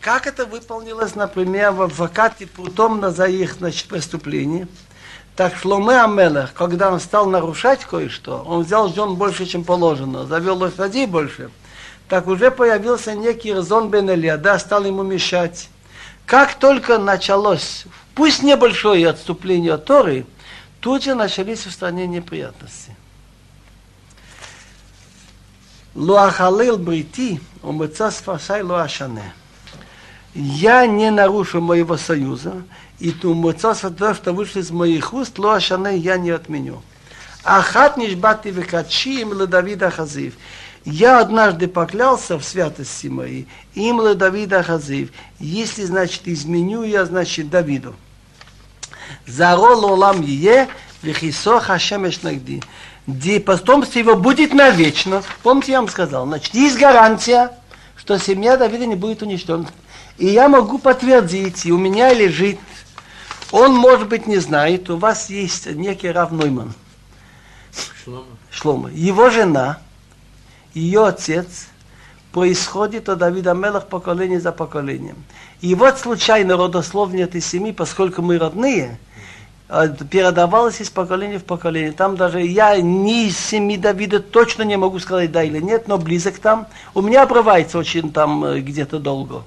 Как 0.00 0.26
это 0.28 0.46
выполнилось, 0.46 1.16
например, 1.16 1.72
в 1.72 1.82
адвокате 1.82 2.46
прутом 2.46 3.10
за 3.10 3.24
их 3.26 3.54
значит, 3.54 3.88
преступление? 3.88 4.68
Так 5.34 5.56
Шломе 5.56 6.00
Амелех, 6.00 6.52
когда 6.54 6.92
он 6.92 7.00
стал 7.00 7.26
нарушать 7.26 7.84
кое-что, 7.84 8.44
он 8.46 8.62
взял 8.62 8.92
жен 8.94 9.16
больше, 9.16 9.46
чем 9.46 9.64
положено, 9.64 10.26
завел 10.26 10.58
лошадей 10.58 11.06
больше, 11.06 11.50
так 12.08 12.28
уже 12.28 12.52
появился 12.52 13.14
некий 13.14 13.52
Резон 13.52 13.88
Бен 13.88 14.08
Элиада, 14.08 14.56
стал 14.58 14.84
ему 14.84 15.02
мешать. 15.02 15.68
Как 16.26 16.54
только 16.54 16.98
началось, 16.98 17.86
пусть 18.14 18.44
небольшое 18.44 19.08
отступление 19.08 19.72
от 19.72 19.84
Торы, 19.86 20.24
тут 20.78 21.02
же 21.02 21.16
начались 21.16 21.66
в 21.66 21.72
стране 21.72 22.06
неприятности. 22.06 22.94
Луахалил 25.94 26.78
брити, 26.78 27.40
умыца 27.62 28.10
сфасай 28.10 28.62
луашане 28.62 29.32
я 30.34 30.86
не 30.86 31.10
нарушу 31.10 31.60
моего 31.60 31.96
союза, 31.96 32.62
и 32.98 33.12
ту 33.12 33.34
муцоса 33.34 33.90
то, 33.90 34.14
что 34.14 34.32
вышло 34.32 34.58
из 34.58 34.70
моих 34.70 35.14
уст, 35.14 35.38
ло 35.38 35.54
ашане 35.54 35.96
я 35.96 36.16
не 36.16 36.30
отменю. 36.30 36.82
Ахат 37.44 37.96
нишбати 37.96 38.48
векачи 38.48 39.20
им 39.20 39.32
ле 39.32 39.46
Давида 39.46 39.90
Хазив. 39.90 40.34
Я 40.84 41.20
однажды 41.20 41.68
поклялся 41.68 42.38
в 42.38 42.44
святости 42.44 43.06
моей, 43.06 43.48
им 43.74 44.00
Давида 44.16 44.62
Хазив. 44.62 45.10
Если, 45.38 45.84
значит, 45.84 46.22
изменю 46.24 46.82
я, 46.82 47.04
значит, 47.04 47.48
Давиду. 47.48 47.94
Зарол 49.26 49.84
олам 49.84 50.22
е, 50.22 50.68
вехисо 51.02 51.60
хашемеш 51.60 52.22
нагди. 52.22 52.62
Где 53.06 53.38
потомство 53.38 53.98
его 53.98 54.16
будет 54.16 54.54
навечно. 54.54 55.22
Помните, 55.42 55.72
я 55.72 55.80
вам 55.80 55.88
сказал, 55.88 56.26
значит, 56.26 56.54
есть 56.54 56.78
гарантия, 56.78 57.50
что 57.96 58.18
семья 58.18 58.56
Давида 58.56 58.86
не 58.86 58.96
будет 58.96 59.22
уничтожена. 59.22 59.68
И 60.16 60.26
я 60.26 60.48
могу 60.48 60.78
подтвердить, 60.78 61.66
и 61.66 61.72
у 61.72 61.78
меня 61.78 62.14
лежит, 62.14 62.58
он, 63.50 63.74
может 63.74 64.08
быть, 64.08 64.26
не 64.26 64.38
знает, 64.38 64.88
у 64.90 64.96
вас 64.96 65.28
есть 65.28 65.66
некий 65.66 66.10
Рав 66.10 66.32
Нойман. 66.32 66.72
Шлома. 68.04 68.26
Шлома. 68.50 68.90
Его 68.90 69.30
жена, 69.30 69.78
ее 70.72 71.06
отец, 71.06 71.68
происходит 72.32 73.08
от 73.08 73.18
Давида 73.18 73.54
Мелах 73.54 73.86
поколение 73.86 74.40
за 74.40 74.52
поколением. 74.52 75.16
И 75.60 75.74
вот 75.74 75.98
случайно 75.98 76.56
родословие 76.56 77.24
этой 77.24 77.40
семьи, 77.40 77.72
поскольку 77.72 78.22
мы 78.22 78.38
родные, 78.38 78.98
передавалось 80.10 80.80
из 80.80 80.90
поколения 80.90 81.38
в 81.38 81.44
поколение. 81.44 81.92
Там 81.92 82.16
даже 82.16 82.40
я 82.40 82.80
ни 82.80 83.26
из 83.26 83.38
семьи 83.38 83.76
Давида 83.76 84.20
точно 84.20 84.62
не 84.62 84.76
могу 84.76 84.98
сказать 84.98 85.32
да 85.32 85.42
или 85.42 85.58
нет, 85.58 85.88
но 85.88 85.98
близок 85.98 86.38
там. 86.38 86.66
У 86.94 87.02
меня 87.02 87.22
обрывается 87.22 87.78
очень 87.78 88.12
там 88.12 88.44
э, 88.44 88.60
где-то 88.60 88.98
долго. 88.98 89.42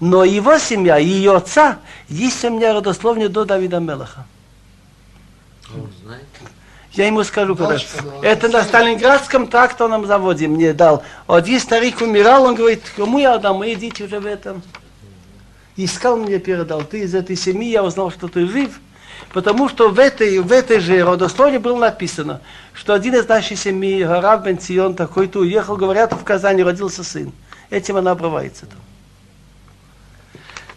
Но 0.00 0.24
его 0.24 0.58
семья, 0.58 0.98
ее 0.98 1.36
отца, 1.36 1.78
есть 2.08 2.44
у 2.44 2.50
меня 2.50 2.74
родословие 2.74 3.28
до 3.28 3.44
Давида 3.44 3.80
Мелаха. 3.80 4.26
Я 6.92 7.06
ему 7.06 7.24
скажу, 7.24 7.56
когда. 7.56 7.76
Это 8.22 8.48
на 8.48 8.62
Сталинградском 8.62 9.48
тракторном 9.48 10.06
заводе 10.06 10.46
мне 10.46 10.72
дал. 10.72 11.02
Один 11.26 11.58
старик 11.58 12.00
умирал, 12.00 12.44
он 12.44 12.54
говорит, 12.54 12.82
кому 12.96 13.18
я 13.18 13.34
отдам, 13.34 13.56
мои 13.56 13.74
дети 13.74 14.02
уже 14.02 14.20
в 14.20 14.26
этом. 14.26 14.62
Искал 15.76 16.16
мне 16.16 16.38
передал, 16.38 16.82
ты 16.82 17.00
из 17.00 17.14
этой 17.14 17.34
семьи, 17.34 17.70
я 17.70 17.82
узнал, 17.82 18.12
что 18.12 18.28
ты 18.28 18.46
жив. 18.46 18.78
Потому 19.32 19.68
что 19.68 19.88
в 19.88 19.98
этой, 19.98 20.38
в 20.38 20.52
этой 20.52 20.78
же 20.78 21.04
родословии 21.04 21.58
было 21.58 21.78
написано, 21.78 22.40
что 22.72 22.94
один 22.94 23.14
из 23.14 23.26
нашей 23.26 23.56
семьи, 23.56 24.04
Гарав 24.04 24.44
Бенцион, 24.44 24.94
такой-то 24.94 25.40
уехал, 25.40 25.76
говорят, 25.76 26.12
в 26.12 26.22
Казани 26.22 26.62
родился 26.62 27.02
сын. 27.02 27.32
Этим 27.70 27.96
она 27.96 28.12
обрывается 28.12 28.66
там. 28.66 28.78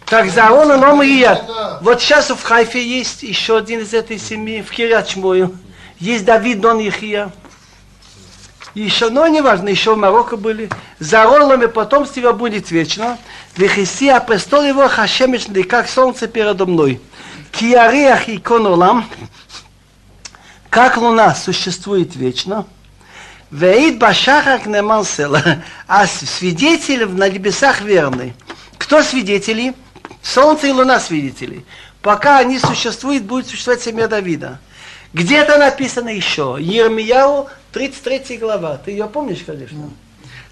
Так 0.08 0.30
за 0.30 0.52
он 0.52 0.72
и 0.72 0.76
Омрия. 0.76 1.42
Вот 1.82 2.02
сейчас 2.02 2.30
в 2.30 2.42
Хайфе 2.42 2.82
есть 2.82 3.24
еще 3.24 3.58
один 3.58 3.82
из 3.82 3.94
этой 3.94 4.18
семьи, 4.18 4.62
в 4.62 4.72
Кирячмою. 4.72 5.56
Есть 6.00 6.24
Давид 6.24 6.62
Дон 6.62 6.80
Ихия. 6.80 7.32
Еще, 8.74 9.10
но 9.10 9.28
не 9.28 9.42
важно, 9.42 9.70
еще 9.70 9.96
в 9.96 9.98
Марокко 9.98 10.38
были. 10.38 10.70
За 11.00 11.24
ролами 11.24 11.66
потомство 11.66 12.32
будет 12.32 12.72
вечно. 12.72 13.18
Вехиси, 13.58 14.08
а 14.08 14.20
престол 14.20 14.64
его 14.64 14.88
хашемичный, 14.88 15.64
как 15.64 15.90
солнце 15.90 16.28
передо 16.28 16.66
мной. 16.66 17.02
Киариах 17.52 18.30
и 18.30 18.38
конолам, 18.38 19.08
как 20.70 20.98
луна 20.98 21.34
существует 21.36 22.16
вечно. 22.16 22.66
Веид 23.52 23.98
башахак 23.98 24.66
неман 24.66 25.06
а 25.88 26.08
свидетель 26.08 27.08
на 27.08 27.30
небесах 27.30 27.82
верный. 27.82 28.34
Кто 28.78 29.02
свидетели? 29.02 29.74
Солнце 30.22 30.68
и 30.68 30.72
луна 30.72 31.00
свидетели. 31.00 31.66
Пока 32.02 32.40
они 32.40 32.60
существуют, 32.60 33.24
будет 33.24 33.48
существовать 33.48 33.82
семья 33.82 34.08
Давида. 34.08 34.60
Где-то 35.14 35.58
написано 35.58 36.10
еще. 36.10 36.58
Ермияу, 36.60 37.48
33 37.72 38.38
глава. 38.38 38.78
Ты 38.78 38.92
ее 38.92 39.08
помнишь, 39.08 39.44
конечно? 39.46 39.90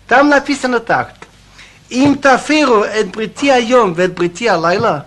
Там 0.07 0.29
написано 0.29 0.79
так. 0.79 1.13
Им 1.89 2.17
тафиру 2.17 2.83
эт 2.83 3.11
брити 3.11 3.49
айом 3.49 3.93
вет 3.93 4.13
брити 4.13 4.47
алайла. 4.47 5.05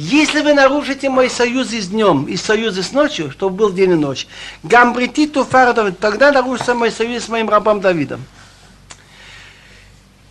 Если 0.00 0.40
вы 0.40 0.54
нарушите 0.54 1.10
мой 1.10 1.28
союз 1.28 1.68
с 1.68 1.88
днем 1.88 2.24
и 2.24 2.38
союз 2.38 2.78
с 2.78 2.92
ночью, 2.92 3.30
чтобы 3.30 3.56
был 3.56 3.70
день 3.70 3.90
и 3.90 3.96
ночь, 3.96 4.26
гамбрити 4.62 5.26
туфардов, 5.26 5.94
тогда 6.00 6.32
нарушится 6.32 6.74
мой 6.74 6.90
союз 6.90 7.24
с 7.24 7.28
моим 7.28 7.50
рабом 7.50 7.82
Давидом. 7.82 8.24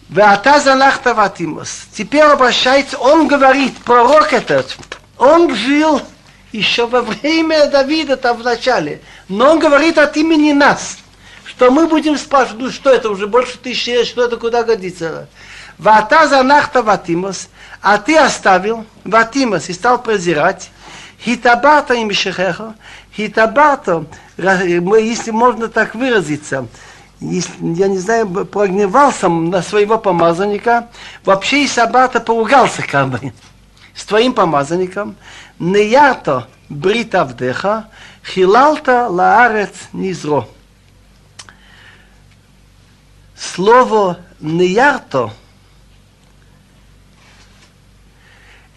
Теперь 0.09 2.23
обращается, 2.23 2.97
он 2.97 3.27
говорит, 3.27 3.77
пророк 3.85 4.33
этот, 4.33 4.75
он 5.19 5.53
жил 5.53 6.01
еще 6.51 6.87
во 6.87 7.03
время 7.03 7.67
Давида 7.67 8.17
там 8.17 8.37
в 8.37 8.43
начале, 8.43 9.01
но 9.27 9.51
он 9.51 9.59
говорит 9.59 9.99
от 9.99 10.17
имени 10.17 10.51
нас, 10.51 10.97
что 11.45 11.69
мы 11.69 11.85
будем 11.85 12.17
спрашивать, 12.17 12.59
ну 12.59 12.71
что 12.71 12.89
это 12.89 13.11
уже 13.11 13.27
больше 13.27 13.59
тысячи 13.59 13.91
лет, 13.91 14.07
что 14.07 14.25
это 14.25 14.37
куда 14.37 14.63
годится. 14.63 15.29
Вата 15.79 16.27
занахта 16.27 16.83
ватимос, 16.83 17.47
а 17.81 17.97
ты 17.97 18.17
оставил 18.17 18.85
ватимос 19.05 19.69
и 19.69 19.73
стал 19.73 20.03
презирать, 20.03 20.71
хитабата 21.23 21.93
им 21.93 22.11
шехеха, 22.11 22.75
хитабата, 23.15 24.05
если 24.37 25.31
можно 25.31 25.69
так 25.69 25.95
выразиться, 25.95 26.67
я 27.21 27.87
не 27.87 27.97
знаю, 27.97 28.27
прогневался 28.45 29.29
на 29.29 29.61
своего 29.61 29.97
помазанника, 29.97 30.89
вообще 31.23 31.63
и 31.63 31.67
Сабата 31.67 32.19
поругался 32.19 32.81
как 32.81 33.07
бы 33.09 33.33
с 33.95 34.03
твоим 34.03 34.33
помазанником, 34.33 35.15
неярто 35.59 36.47
брита 36.67 37.23
вдеха, 37.23 37.87
хилалта 38.25 39.07
лаарец 39.07 39.71
низро. 39.93 40.45
Слово 43.37 44.19
неярто, 44.41 45.31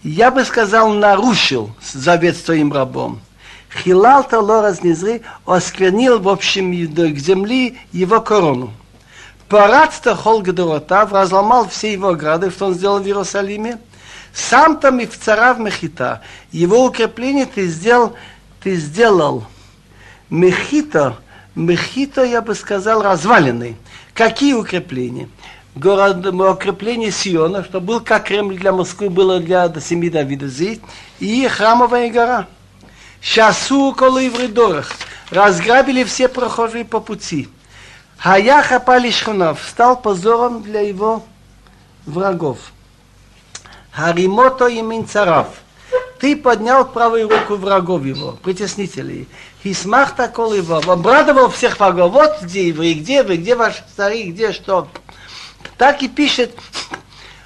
я 0.03 0.31
бы 0.31 0.43
сказал, 0.43 0.89
нарушил 0.89 1.71
завет 1.81 2.37
с 2.37 2.41
твоим 2.41 2.71
рабом. 2.73 3.21
Хилалта 3.83 4.39
лораз 4.39 4.83
низры 4.83 5.21
осквернил 5.45 6.19
в 6.19 6.29
общем 6.29 6.71
к 6.71 7.17
земли 7.17 7.79
его 7.91 8.21
корону. 8.21 8.71
Парадста 9.49 10.15
Холгадоротав 10.15 11.11
разломал 11.11 11.67
все 11.69 11.93
его 11.93 12.09
ограды, 12.09 12.51
что 12.51 12.67
он 12.67 12.75
сделал 12.75 12.99
в 12.99 13.05
Иерусалиме. 13.05 13.79
Сам 14.33 14.79
там 14.79 14.99
и 14.99 15.05
в 15.05 15.17
царав 15.19 15.59
Мехита. 15.59 16.21
Его 16.51 16.85
укрепление 16.85 17.45
ты 17.45 17.67
сделал 17.67 18.13
ты 18.63 18.77
сделал 18.77 19.43
Мехито, 20.29 21.17
Мехито, 21.53 22.23
я 22.23 22.41
бы 22.41 22.55
сказал, 22.55 23.03
развалины. 23.03 23.75
Какие 24.13 24.53
укрепления? 24.53 25.29
Город, 25.75 26.23
укрепление 26.27 27.11
Сиона, 27.11 27.63
что 27.63 27.81
был 27.81 27.99
как 27.99 28.25
Кремль 28.25 28.57
для 28.57 28.71
Москвы, 28.71 29.09
было 29.09 29.39
для 29.39 29.73
семи 29.81 30.09
Давида 30.09 30.47
здесь, 30.47 30.79
и 31.19 31.47
храмовая 31.47 32.11
гора. 32.11 32.47
Шасу 33.21 33.95
колы 33.97 34.29
в 34.29 34.39
рядорах. 34.39 34.91
Разграбили 35.31 36.03
все 36.03 36.27
прохожие 36.27 36.85
по 36.85 36.99
пути. 36.99 37.49
Хаяха 38.17 38.79
Палишхунов 38.79 39.59
стал 39.67 39.99
позором 39.99 40.61
для 40.61 40.81
его 40.81 41.23
врагов. 42.05 42.59
Харимото 43.91 44.67
и 44.67 44.81
Минцарав. 44.81 45.47
Ты 46.19 46.35
поднял 46.35 46.85
правую 46.85 47.27
руку 47.29 47.55
врагов 47.55 48.05
его, 48.05 48.37
притеснителей. 48.43 49.27
Хисмах 49.63 50.15
такол 50.15 50.53
его, 50.53 50.75
обрадовал 50.85 51.49
всех 51.49 51.79
врагов. 51.79 52.11
Вот 52.11 52.41
где 52.43 52.67
евреи, 52.67 52.93
где 52.93 53.23
вы, 53.23 53.37
где 53.37 53.55
ваши 53.55 53.83
старики, 53.91 54.31
где 54.31 54.51
что. 54.51 54.87
Так 55.77 56.03
и 56.03 56.07
пишет 56.07 56.57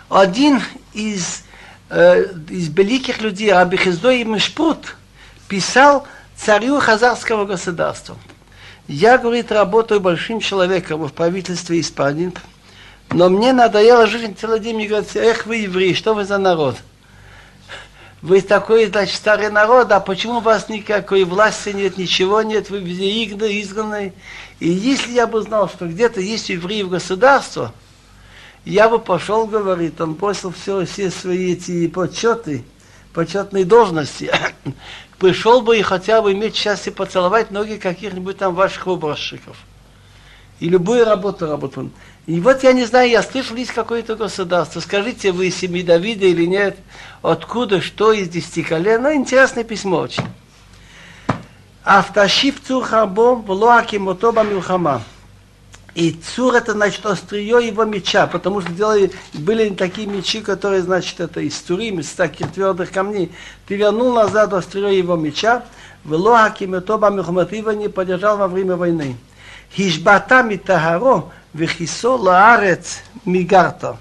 один 0.09 0.61
из, 0.93 1.43
э, 1.89 2.25
из 2.49 2.69
великих 2.69 3.21
людей, 3.21 3.53
Хиздой 3.77 4.23
Мешпрут, 4.23 4.95
писал 5.47 6.07
царю 6.35 6.79
Хазарского 6.79 7.45
государства. 7.45 8.17
Я, 8.87 9.17
говорит, 9.17 9.51
работаю 9.51 9.99
большим 9.99 10.39
человеком 10.39 11.05
в 11.05 11.11
правительстве 11.11 11.81
Испании, 11.81 12.31
но 13.09 13.29
мне 13.29 13.51
надоело 13.53 14.07
жить 14.07 14.39
целый 14.39 14.59
день. 14.59 14.75
Мне 14.75 14.87
говорят, 14.87 15.13
эх, 15.15 15.45
вы 15.45 15.57
евреи, 15.57 15.93
что 15.93 16.13
вы 16.13 16.23
за 16.25 16.37
народ? 16.37 16.77
Вы 18.21 18.41
такой, 18.41 18.87
значит, 18.87 19.15
старый 19.15 19.51
народ, 19.51 19.91
а 19.91 19.99
почему 19.99 20.37
у 20.37 20.41
вас 20.41 20.69
никакой 20.69 21.23
власти 21.23 21.69
нет, 21.69 21.97
ничего 21.97 22.41
нет, 22.41 22.69
вы 22.69 22.79
везде 22.79 23.23
изгнаны? 23.61 24.13
И 24.59 24.69
если 24.69 25.11
я 25.11 25.27
бы 25.27 25.41
знал, 25.41 25.69
что 25.69 25.85
где-то 25.85 26.19
есть 26.19 26.49
евреи 26.49 26.81
в 26.81 26.89
государстве, 26.89 27.69
я 28.69 28.89
бы 28.89 28.99
пошел, 28.99 29.47
говорит, 29.47 30.01
он 30.01 30.13
бросил 30.13 30.51
все, 30.51 30.85
все 30.85 31.09
свои 31.09 31.53
эти 31.53 31.87
почеты, 31.87 32.65
почетные 33.13 33.63
должности, 33.63 34.29
пришел 35.19 35.61
бы 35.61 35.77
и 35.77 35.81
хотя 35.81 36.21
бы 36.21 36.33
иметь 36.33 36.55
счастье 36.55 36.91
поцеловать 36.91 37.49
ноги 37.49 37.75
каких-нибудь 37.75 38.37
там 38.37 38.55
ваших 38.55 38.85
выборщиков. 38.85 39.55
И 40.59 40.67
любую 40.67 41.05
работу 41.05 41.47
работал. 41.47 41.89
И 42.25 42.41
вот 42.41 42.63
я 42.63 42.73
не 42.73 42.83
знаю, 42.83 43.09
я 43.09 43.23
слышал, 43.23 43.55
есть 43.55 43.71
какое-то 43.71 44.15
государство. 44.15 44.79
Скажите, 44.79 45.31
вы 45.31 45.49
семьи 45.49 45.83
Давида 45.83 46.25
или 46.25 46.45
нет? 46.45 46.77
Откуда, 47.21 47.79
что 47.79 48.11
из 48.11 48.27
десяти 48.27 48.63
колен? 48.63 49.03
Ну, 49.03 49.13
интересное 49.13 49.63
письмо 49.63 49.99
очень. 49.99 50.25
Цур 52.65 52.83
хабом 52.83 53.43
в 53.43 53.51
лоаки 53.51 53.95
мотоба 53.95 54.43
милхама. 54.43 55.03
И 55.97 56.11
цур 56.11 56.53
это 56.53 56.73
значит 56.73 57.03
острие 57.07 57.65
его 57.65 57.83
меча, 57.83 58.27
потому 58.27 58.61
что 58.61 58.71
делали, 58.71 59.11
были 59.33 59.69
такие 59.71 60.05
мечи, 60.05 60.41
которые, 60.41 60.83
значит, 60.83 61.19
это 61.19 61.41
из 61.41 61.59
турим, 61.59 62.01
из 62.01 62.11
таких 62.11 62.51
твердых 62.51 62.91
камней. 62.91 63.31
Ты 63.65 63.77
вернул 63.77 64.13
назад 64.13 64.53
острие 64.53 64.95
его 64.95 65.15
меча, 65.15 65.65
ты 66.03 66.11
его 66.11 67.71
не 67.71 67.87
поддержал 67.87 68.37
во 68.37 68.47
время 68.47 68.75
войны. 68.75 69.17
Хишбата 69.75 70.43
митагаро, 70.43 71.31
вехисо 71.55 72.15
лаарец 72.15 72.99
мигарто. 73.25 73.97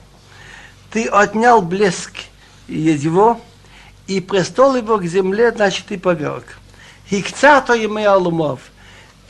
Ты 0.91 1.07
отнял 1.07 1.63
блеск 1.63 2.13
его, 2.69 3.41
и 4.07 4.21
престол 4.21 4.77
его 4.77 4.99
к 4.99 5.07
земле, 5.07 5.51
значит, 5.51 5.91
и 5.93 5.97
поверг. 5.97 6.59
Хикцато 7.09 7.73
ему 7.73 8.07
алумов– 8.07 8.61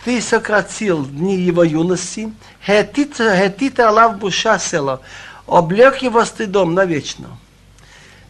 ты 0.07 0.23
сократил 0.23 1.05
дни 1.05 1.35
его 1.35 1.65
юности, 1.65 2.33
хетита 2.65 3.89
алав 3.89 4.19
буша 4.19 4.57
села, 4.57 5.01
облег 5.49 5.97
его 5.97 6.25
стыдом 6.25 6.75
навечно. 6.75 7.27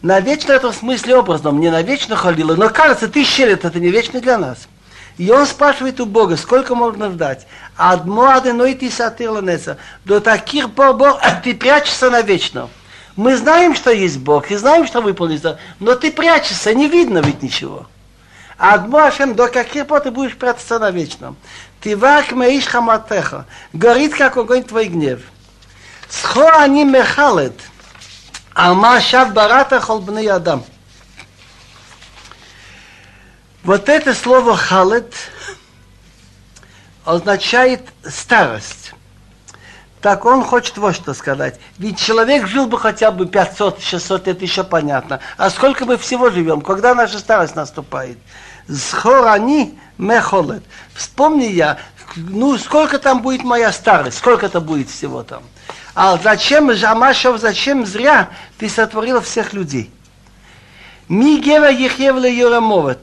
Навечно 0.01 0.53
это 0.53 0.71
в 0.71 0.75
смысле 0.75 1.17
образном, 1.17 1.59
не 1.59 1.69
навечно 1.69 2.15
ходила, 2.15 2.55
но 2.55 2.69
кажется, 2.69 3.07
тысяча 3.07 3.45
лет 3.45 3.63
это 3.63 3.79
не 3.79 3.89
вечно 3.89 4.19
для 4.19 4.39
нас. 4.39 4.67
И 5.19 5.29
он 5.29 5.45
спрашивает 5.45 5.99
у 5.99 6.07
Бога, 6.07 6.35
сколько 6.35 6.73
можно 6.73 7.11
ждать? 7.11 7.45
Адмо 7.75 8.37
аденой 8.37 8.73
ты 8.73 8.89
сатырланеса. 8.89 9.77
До 10.03 10.19
таких 10.19 10.71
пор 10.71 10.95
Бог, 10.95 11.21
ты 11.43 11.53
прячешься 11.53 12.09
навечно. 12.09 12.69
Мы 13.15 13.37
знаем, 13.37 13.75
что 13.75 13.91
есть 13.91 14.17
Бог, 14.17 14.49
и 14.49 14.55
знаем, 14.55 14.87
что 14.87 15.01
выполнится, 15.01 15.59
но 15.79 15.93
ты 15.93 16.11
прячешься, 16.11 16.73
не 16.73 16.87
видно 16.87 17.19
ведь 17.19 17.43
ничего. 17.43 17.85
Адмо 18.57 19.05
Ашем, 19.05 19.35
до 19.35 19.47
каких 19.47 19.85
пор 19.85 20.01
ты 20.01 20.09
будешь 20.09 20.35
прятаться 20.35 20.79
навечно? 20.79 21.35
Тивак 21.81 22.31
меиш 22.31 22.65
хаматеха. 22.65 23.45
Горит, 23.73 24.15
как 24.15 24.37
огонь 24.37 24.63
твой 24.63 24.87
гнев. 24.87 25.21
Схо 26.09 26.49
они 26.57 26.85
мехалет. 26.85 27.59
Ама 28.53 28.99
шав 29.01 29.33
барата 29.33 29.79
холбны 29.79 30.27
адам. 30.27 30.63
Вот 33.63 33.89
это 33.89 34.13
слово 34.13 34.55
халет 34.55 35.13
означает 37.05 37.81
старость. 38.03 38.93
Так 40.01 40.25
он 40.25 40.43
хочет 40.43 40.77
вот 40.77 40.95
что 40.95 41.13
сказать. 41.13 41.59
Ведь 41.77 41.99
человек 41.99 42.47
жил 42.47 42.67
бы 42.67 42.79
хотя 42.79 43.11
бы 43.11 43.25
500-600 43.25 44.25
лет, 44.27 44.41
еще 44.41 44.63
понятно. 44.63 45.19
А 45.37 45.49
сколько 45.49 45.85
мы 45.85 45.97
всего 45.97 46.29
живем? 46.29 46.61
Когда 46.61 46.95
наша 46.95 47.19
старость 47.19 47.55
наступает? 47.55 48.17
Схорани 48.69 49.79
мехолет. 49.97 50.63
Вспомни 50.93 51.45
я, 51.45 51.77
ну 52.15 52.57
сколько 52.57 52.99
там 52.99 53.21
будет 53.21 53.43
моя 53.43 53.71
старость, 53.71 54.17
сколько 54.17 54.45
это 54.45 54.61
будет 54.61 54.89
всего 54.89 55.23
там. 55.23 55.43
А 55.95 56.17
зачем, 56.17 56.73
Жамашев, 56.73 57.39
зачем 57.39 57.85
зря 57.85 58.29
ты 58.57 58.69
сотворил 58.69 59.21
всех 59.21 59.53
людей? 59.53 59.91
Ми 61.09 61.39
гера 61.39 61.69
ехевле 61.69 62.35
юрамовет. 62.37 62.99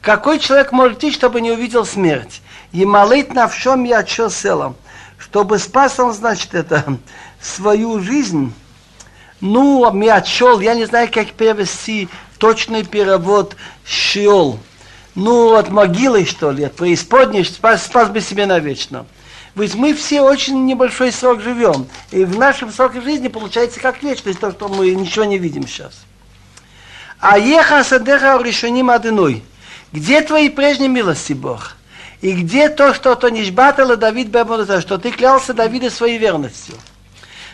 Какой 0.00 0.38
человек 0.38 0.72
может 0.72 0.98
идти, 0.98 1.12
чтобы 1.12 1.40
не 1.40 1.52
увидел 1.52 1.84
смерть? 1.84 2.40
И 2.72 2.84
молит 2.84 3.34
на 3.34 3.46
всем 3.46 3.84
я 3.84 4.04
селом. 4.04 4.76
Чтобы 5.18 5.58
спас 5.58 6.00
он, 6.00 6.14
значит, 6.14 6.54
это 6.54 6.98
свою 7.40 8.00
жизнь. 8.00 8.54
Ну, 9.40 9.90
мячел, 9.92 10.60
я 10.60 10.74
не 10.74 10.86
знаю, 10.86 11.10
как 11.12 11.32
перевести 11.32 12.08
точный 12.38 12.84
перевод 12.84 13.54
шиол. 13.84 14.58
Ну, 15.20 15.54
от 15.54 15.68
могилы, 15.68 16.24
что 16.24 16.50
ли, 16.50 16.64
от 16.64 16.76
преисподней, 16.76 17.44
спас, 17.44 17.84
спас 17.84 18.08
бы 18.08 18.22
себе 18.22 18.46
навечно. 18.46 19.04
Ведь 19.54 19.74
мы 19.74 19.92
все 19.92 20.22
очень 20.22 20.64
небольшой 20.64 21.12
срок 21.12 21.42
живем. 21.42 21.88
И 22.10 22.24
в 22.24 22.38
нашем 22.38 22.72
сроке 22.72 23.02
жизни 23.02 23.28
получается 23.28 23.80
как 23.80 24.02
вечность, 24.02 24.40
то, 24.40 24.50
что 24.50 24.68
мы 24.68 24.94
ничего 24.94 25.26
не 25.26 25.36
видим 25.36 25.68
сейчас. 25.68 25.92
А 27.18 27.38
еха 27.38 27.84
садеха 27.84 28.40
решеним 28.42 28.88
одиной. 28.88 29.44
Где 29.92 30.22
твои 30.22 30.48
прежние 30.48 30.88
милости, 30.88 31.34
Бог? 31.34 31.76
И 32.22 32.32
где 32.32 32.70
то, 32.70 32.94
что 32.94 33.14
то 33.14 33.28
нишбатала 33.28 33.96
Давид 33.96 34.28
Бебонута, 34.28 34.80
что 34.80 34.96
ты 34.96 35.10
клялся 35.10 35.52
Давида 35.52 35.90
своей 35.90 36.16
верностью? 36.16 36.76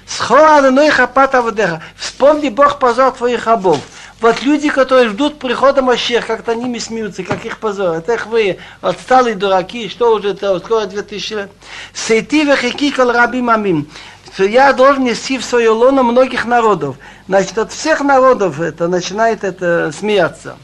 Схора 0.06 0.58
одиной 0.58 0.90
хапата. 0.90 1.82
Вспомни 1.96 2.48
Бог 2.48 2.78
позор 2.78 3.10
твоих 3.10 3.44
рабов. 3.46 3.80
Вот 4.20 4.42
люди, 4.42 4.70
которые 4.70 5.10
ждут 5.10 5.38
прихода 5.38 5.82
Машех, 5.82 6.26
как-то 6.26 6.54
ними 6.54 6.78
смеются, 6.78 7.22
как 7.22 7.44
их 7.44 7.58
позорят. 7.58 8.08
Эх 8.08 8.26
вы, 8.26 8.58
отсталые 8.80 9.34
дураки, 9.34 9.90
что 9.90 10.14
уже 10.14 10.30
это, 10.30 10.58
скоро 10.58 10.86
2000 10.86 11.32
лет. 11.34 11.50
Сейти 11.92 12.44
вехики 12.44 12.90
кол 12.90 13.12
раби 13.12 13.42
мамим. 13.42 13.90
Я 14.38 14.72
должен 14.72 15.04
нести 15.04 15.36
в 15.36 15.44
свое 15.44 15.68
лоно 15.68 16.02
многих 16.02 16.46
народов. 16.46 16.96
Значит, 17.28 17.58
от 17.58 17.72
всех 17.72 18.00
народов 18.00 18.58
это 18.60 18.88
начинает 18.88 19.44
это 19.44 19.92
смеяться. 19.92 20.56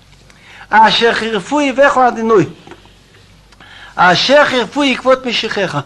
А 0.70 0.90
шехирфу 0.90 1.60
и 1.60 1.72
веху 1.72 2.00
адиной. 2.00 2.56
А 3.94 4.14
шехирфу 4.14 4.82
и 4.82 4.94
квот 4.94 5.26
мишихеха. 5.26 5.84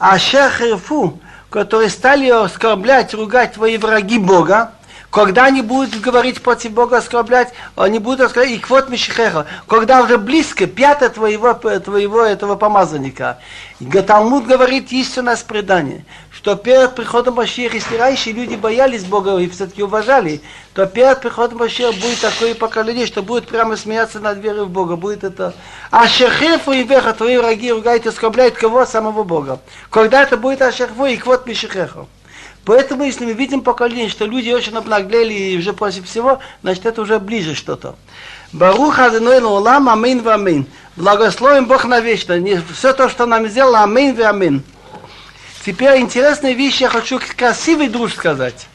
А 0.00 0.18
шехирфу, 0.18 1.20
которые 1.48 1.90
стали 1.90 2.28
оскорблять, 2.28 3.14
ругать 3.14 3.52
твои 3.52 3.78
враги 3.78 4.18
Бога, 4.18 4.72
когда 5.14 5.44
они 5.44 5.62
будут 5.62 6.00
говорить 6.00 6.42
против 6.42 6.72
Бога, 6.72 6.96
оскорблять, 6.96 7.52
они 7.76 8.00
будут 8.00 8.22
оскорблять, 8.22 8.56
и 8.56 8.58
квот 8.58 8.88
Мишихеха, 8.88 9.46
когда 9.68 10.02
уже 10.02 10.18
близко, 10.18 10.66
пятое 10.66 11.08
твоего, 11.08 11.54
твоего 11.54 12.20
этого 12.22 12.56
помазанника. 12.56 13.38
Талмуд 14.08 14.44
говорит 14.44 14.90
истинное 14.90 15.38
предание, 15.46 16.04
что 16.32 16.56
перед 16.56 16.96
приходом 16.96 17.34
Машиха, 17.34 17.76
если 17.76 17.96
раньше 17.96 18.32
люди 18.32 18.56
боялись 18.56 19.04
Бога 19.04 19.38
и 19.38 19.48
все-таки 19.48 19.84
уважали, 19.84 20.40
то 20.74 20.84
перед 20.86 21.20
приходом 21.20 21.58
Машиха 21.58 21.92
будет 21.92 22.20
такое 22.20 22.56
поколение, 22.56 23.06
что 23.06 23.22
будет 23.22 23.46
прямо 23.46 23.76
смеяться 23.76 24.18
над 24.18 24.38
верой 24.38 24.64
в 24.64 24.70
Бога. 24.70 24.96
Будет 24.96 25.22
это... 25.22 25.54
А 25.92 26.08
шехефу 26.08 26.72
и 26.72 26.82
веха, 26.82 27.12
твои 27.12 27.36
враги 27.36 27.70
ругают 27.70 28.04
и 28.04 28.08
оскорбляют 28.08 28.56
кого? 28.56 28.84
Самого 28.84 29.22
Бога. 29.22 29.60
Когда 29.90 30.24
это 30.24 30.36
будет 30.36 30.60
ашерфу 30.60 31.06
и 31.06 31.16
квот 31.16 31.46
Мишихеха. 31.46 32.06
Поэтому, 32.64 33.04
если 33.04 33.26
мы 33.26 33.32
видим 33.32 33.60
поколение, 33.60 34.08
что 34.08 34.24
люди 34.24 34.50
очень 34.50 34.74
обнаглели 34.76 35.34
и 35.34 35.58
уже 35.58 35.72
после 35.74 36.02
всего, 36.02 36.38
значит, 36.62 36.86
это 36.86 37.02
уже 37.02 37.18
ближе 37.18 37.54
что-то. 37.54 37.96
Барух 38.52 38.98
Адоной 38.98 39.40
Лолам, 39.40 39.88
Амин 39.88 40.22
в 40.22 40.28
Амин. 40.28 40.66
Благословим 40.96 41.66
Бог 41.66 41.84
навечно. 41.84 42.40
Все 42.72 42.92
то, 42.94 43.08
что 43.08 43.26
нам 43.26 43.46
сделал, 43.48 43.76
Амин 43.76 44.14
в 44.14 44.20
Амин. 44.20 44.62
Теперь 45.64 45.98
интересная 45.98 46.52
вещь, 46.52 46.80
я 46.80 46.88
хочу 46.88 47.20
красивый 47.36 47.88
друж 47.88 48.14
сказать. 48.14 48.66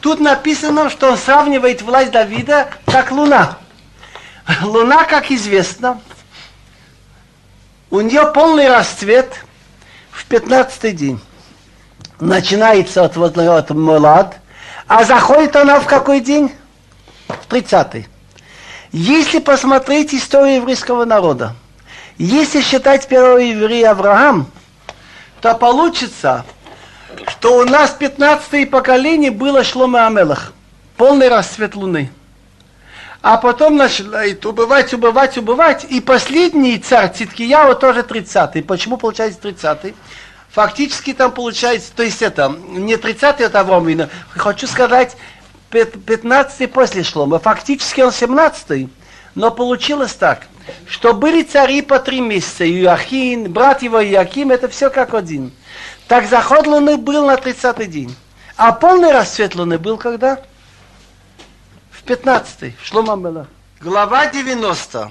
Тут 0.00 0.20
написано, 0.20 0.88
что 0.90 1.10
он 1.10 1.18
сравнивает 1.18 1.82
власть 1.82 2.12
Давида 2.12 2.68
как 2.86 3.10
луна. 3.10 3.58
Луна, 4.62 5.04
как 5.04 5.30
известно, 5.30 6.00
у 7.90 8.00
нее 8.00 8.30
полный 8.34 8.68
расцвет 8.68 9.44
в 10.10 10.26
15 10.26 10.94
день. 10.94 11.20
Начинается 12.20 13.04
от, 13.04 13.16
вот, 13.16 13.36
от 13.36 13.70
Молад, 13.70 14.36
а 14.86 15.04
заходит 15.04 15.56
она 15.56 15.80
в 15.80 15.86
какой 15.86 16.20
день? 16.20 16.52
В 17.26 17.46
30 17.46 18.06
Если 18.92 19.38
посмотреть 19.40 20.14
историю 20.14 20.56
еврейского 20.56 21.04
народа, 21.04 21.54
если 22.16 22.60
считать 22.60 23.08
первого 23.08 23.38
еврея 23.38 23.90
Авраам, 23.90 24.48
то 25.40 25.54
получится, 25.54 26.44
что 27.26 27.58
у 27.58 27.64
нас 27.64 27.90
15 27.90 28.70
поколение 28.70 29.30
было 29.30 29.64
Шлома 29.64 30.06
Амелах, 30.06 30.52
полный 30.96 31.28
расцвет 31.28 31.74
луны. 31.74 32.10
А 33.20 33.38
потом 33.38 33.76
начинает 33.76 34.44
убывать, 34.44 34.92
убывать, 34.92 35.38
убывать. 35.38 35.86
И 35.88 36.00
последний 36.02 36.78
царь 36.78 37.10
Циткияу 37.10 37.74
тоже 37.74 38.00
30-й. 38.00 38.62
Почему 38.62 38.98
получается 38.98 39.40
30-й? 39.42 39.94
Фактически 40.54 41.12
там 41.12 41.32
получается, 41.32 41.90
то 41.94 42.04
есть 42.04 42.22
это, 42.22 42.48
не 42.68 42.94
30-й 42.94 43.44
от 43.44 43.54
Авромина, 43.56 44.08
хочу 44.30 44.66
сказать, 44.68 45.16
15-й 45.72 46.68
после 46.68 47.02
Шлома. 47.02 47.40
Фактически 47.40 48.00
он 48.02 48.10
17-й. 48.10 48.88
Но 49.34 49.50
получилось 49.50 50.12
так, 50.12 50.46
что 50.88 51.12
были 51.12 51.42
цари 51.42 51.82
по 51.82 51.98
три 51.98 52.20
месяца. 52.20 52.64
Юахин, 52.64 53.52
брат 53.52 53.82
его 53.82 54.00
Иаким, 54.00 54.52
это 54.52 54.68
все 54.68 54.90
как 54.90 55.12
один. 55.12 55.52
Так 56.06 56.28
заход 56.28 56.68
луны 56.68 56.98
был 56.98 57.26
на 57.26 57.34
30-й 57.34 57.86
день. 57.86 58.14
А 58.56 58.70
полный 58.70 59.10
расцвет 59.10 59.56
луны 59.56 59.76
был 59.76 59.98
когда? 59.98 60.38
в 61.90 62.02
15 62.04 62.74
Шлома 62.82 63.16
Мелах. 63.16 63.46
Глава 63.80 64.26
90. 64.26 65.10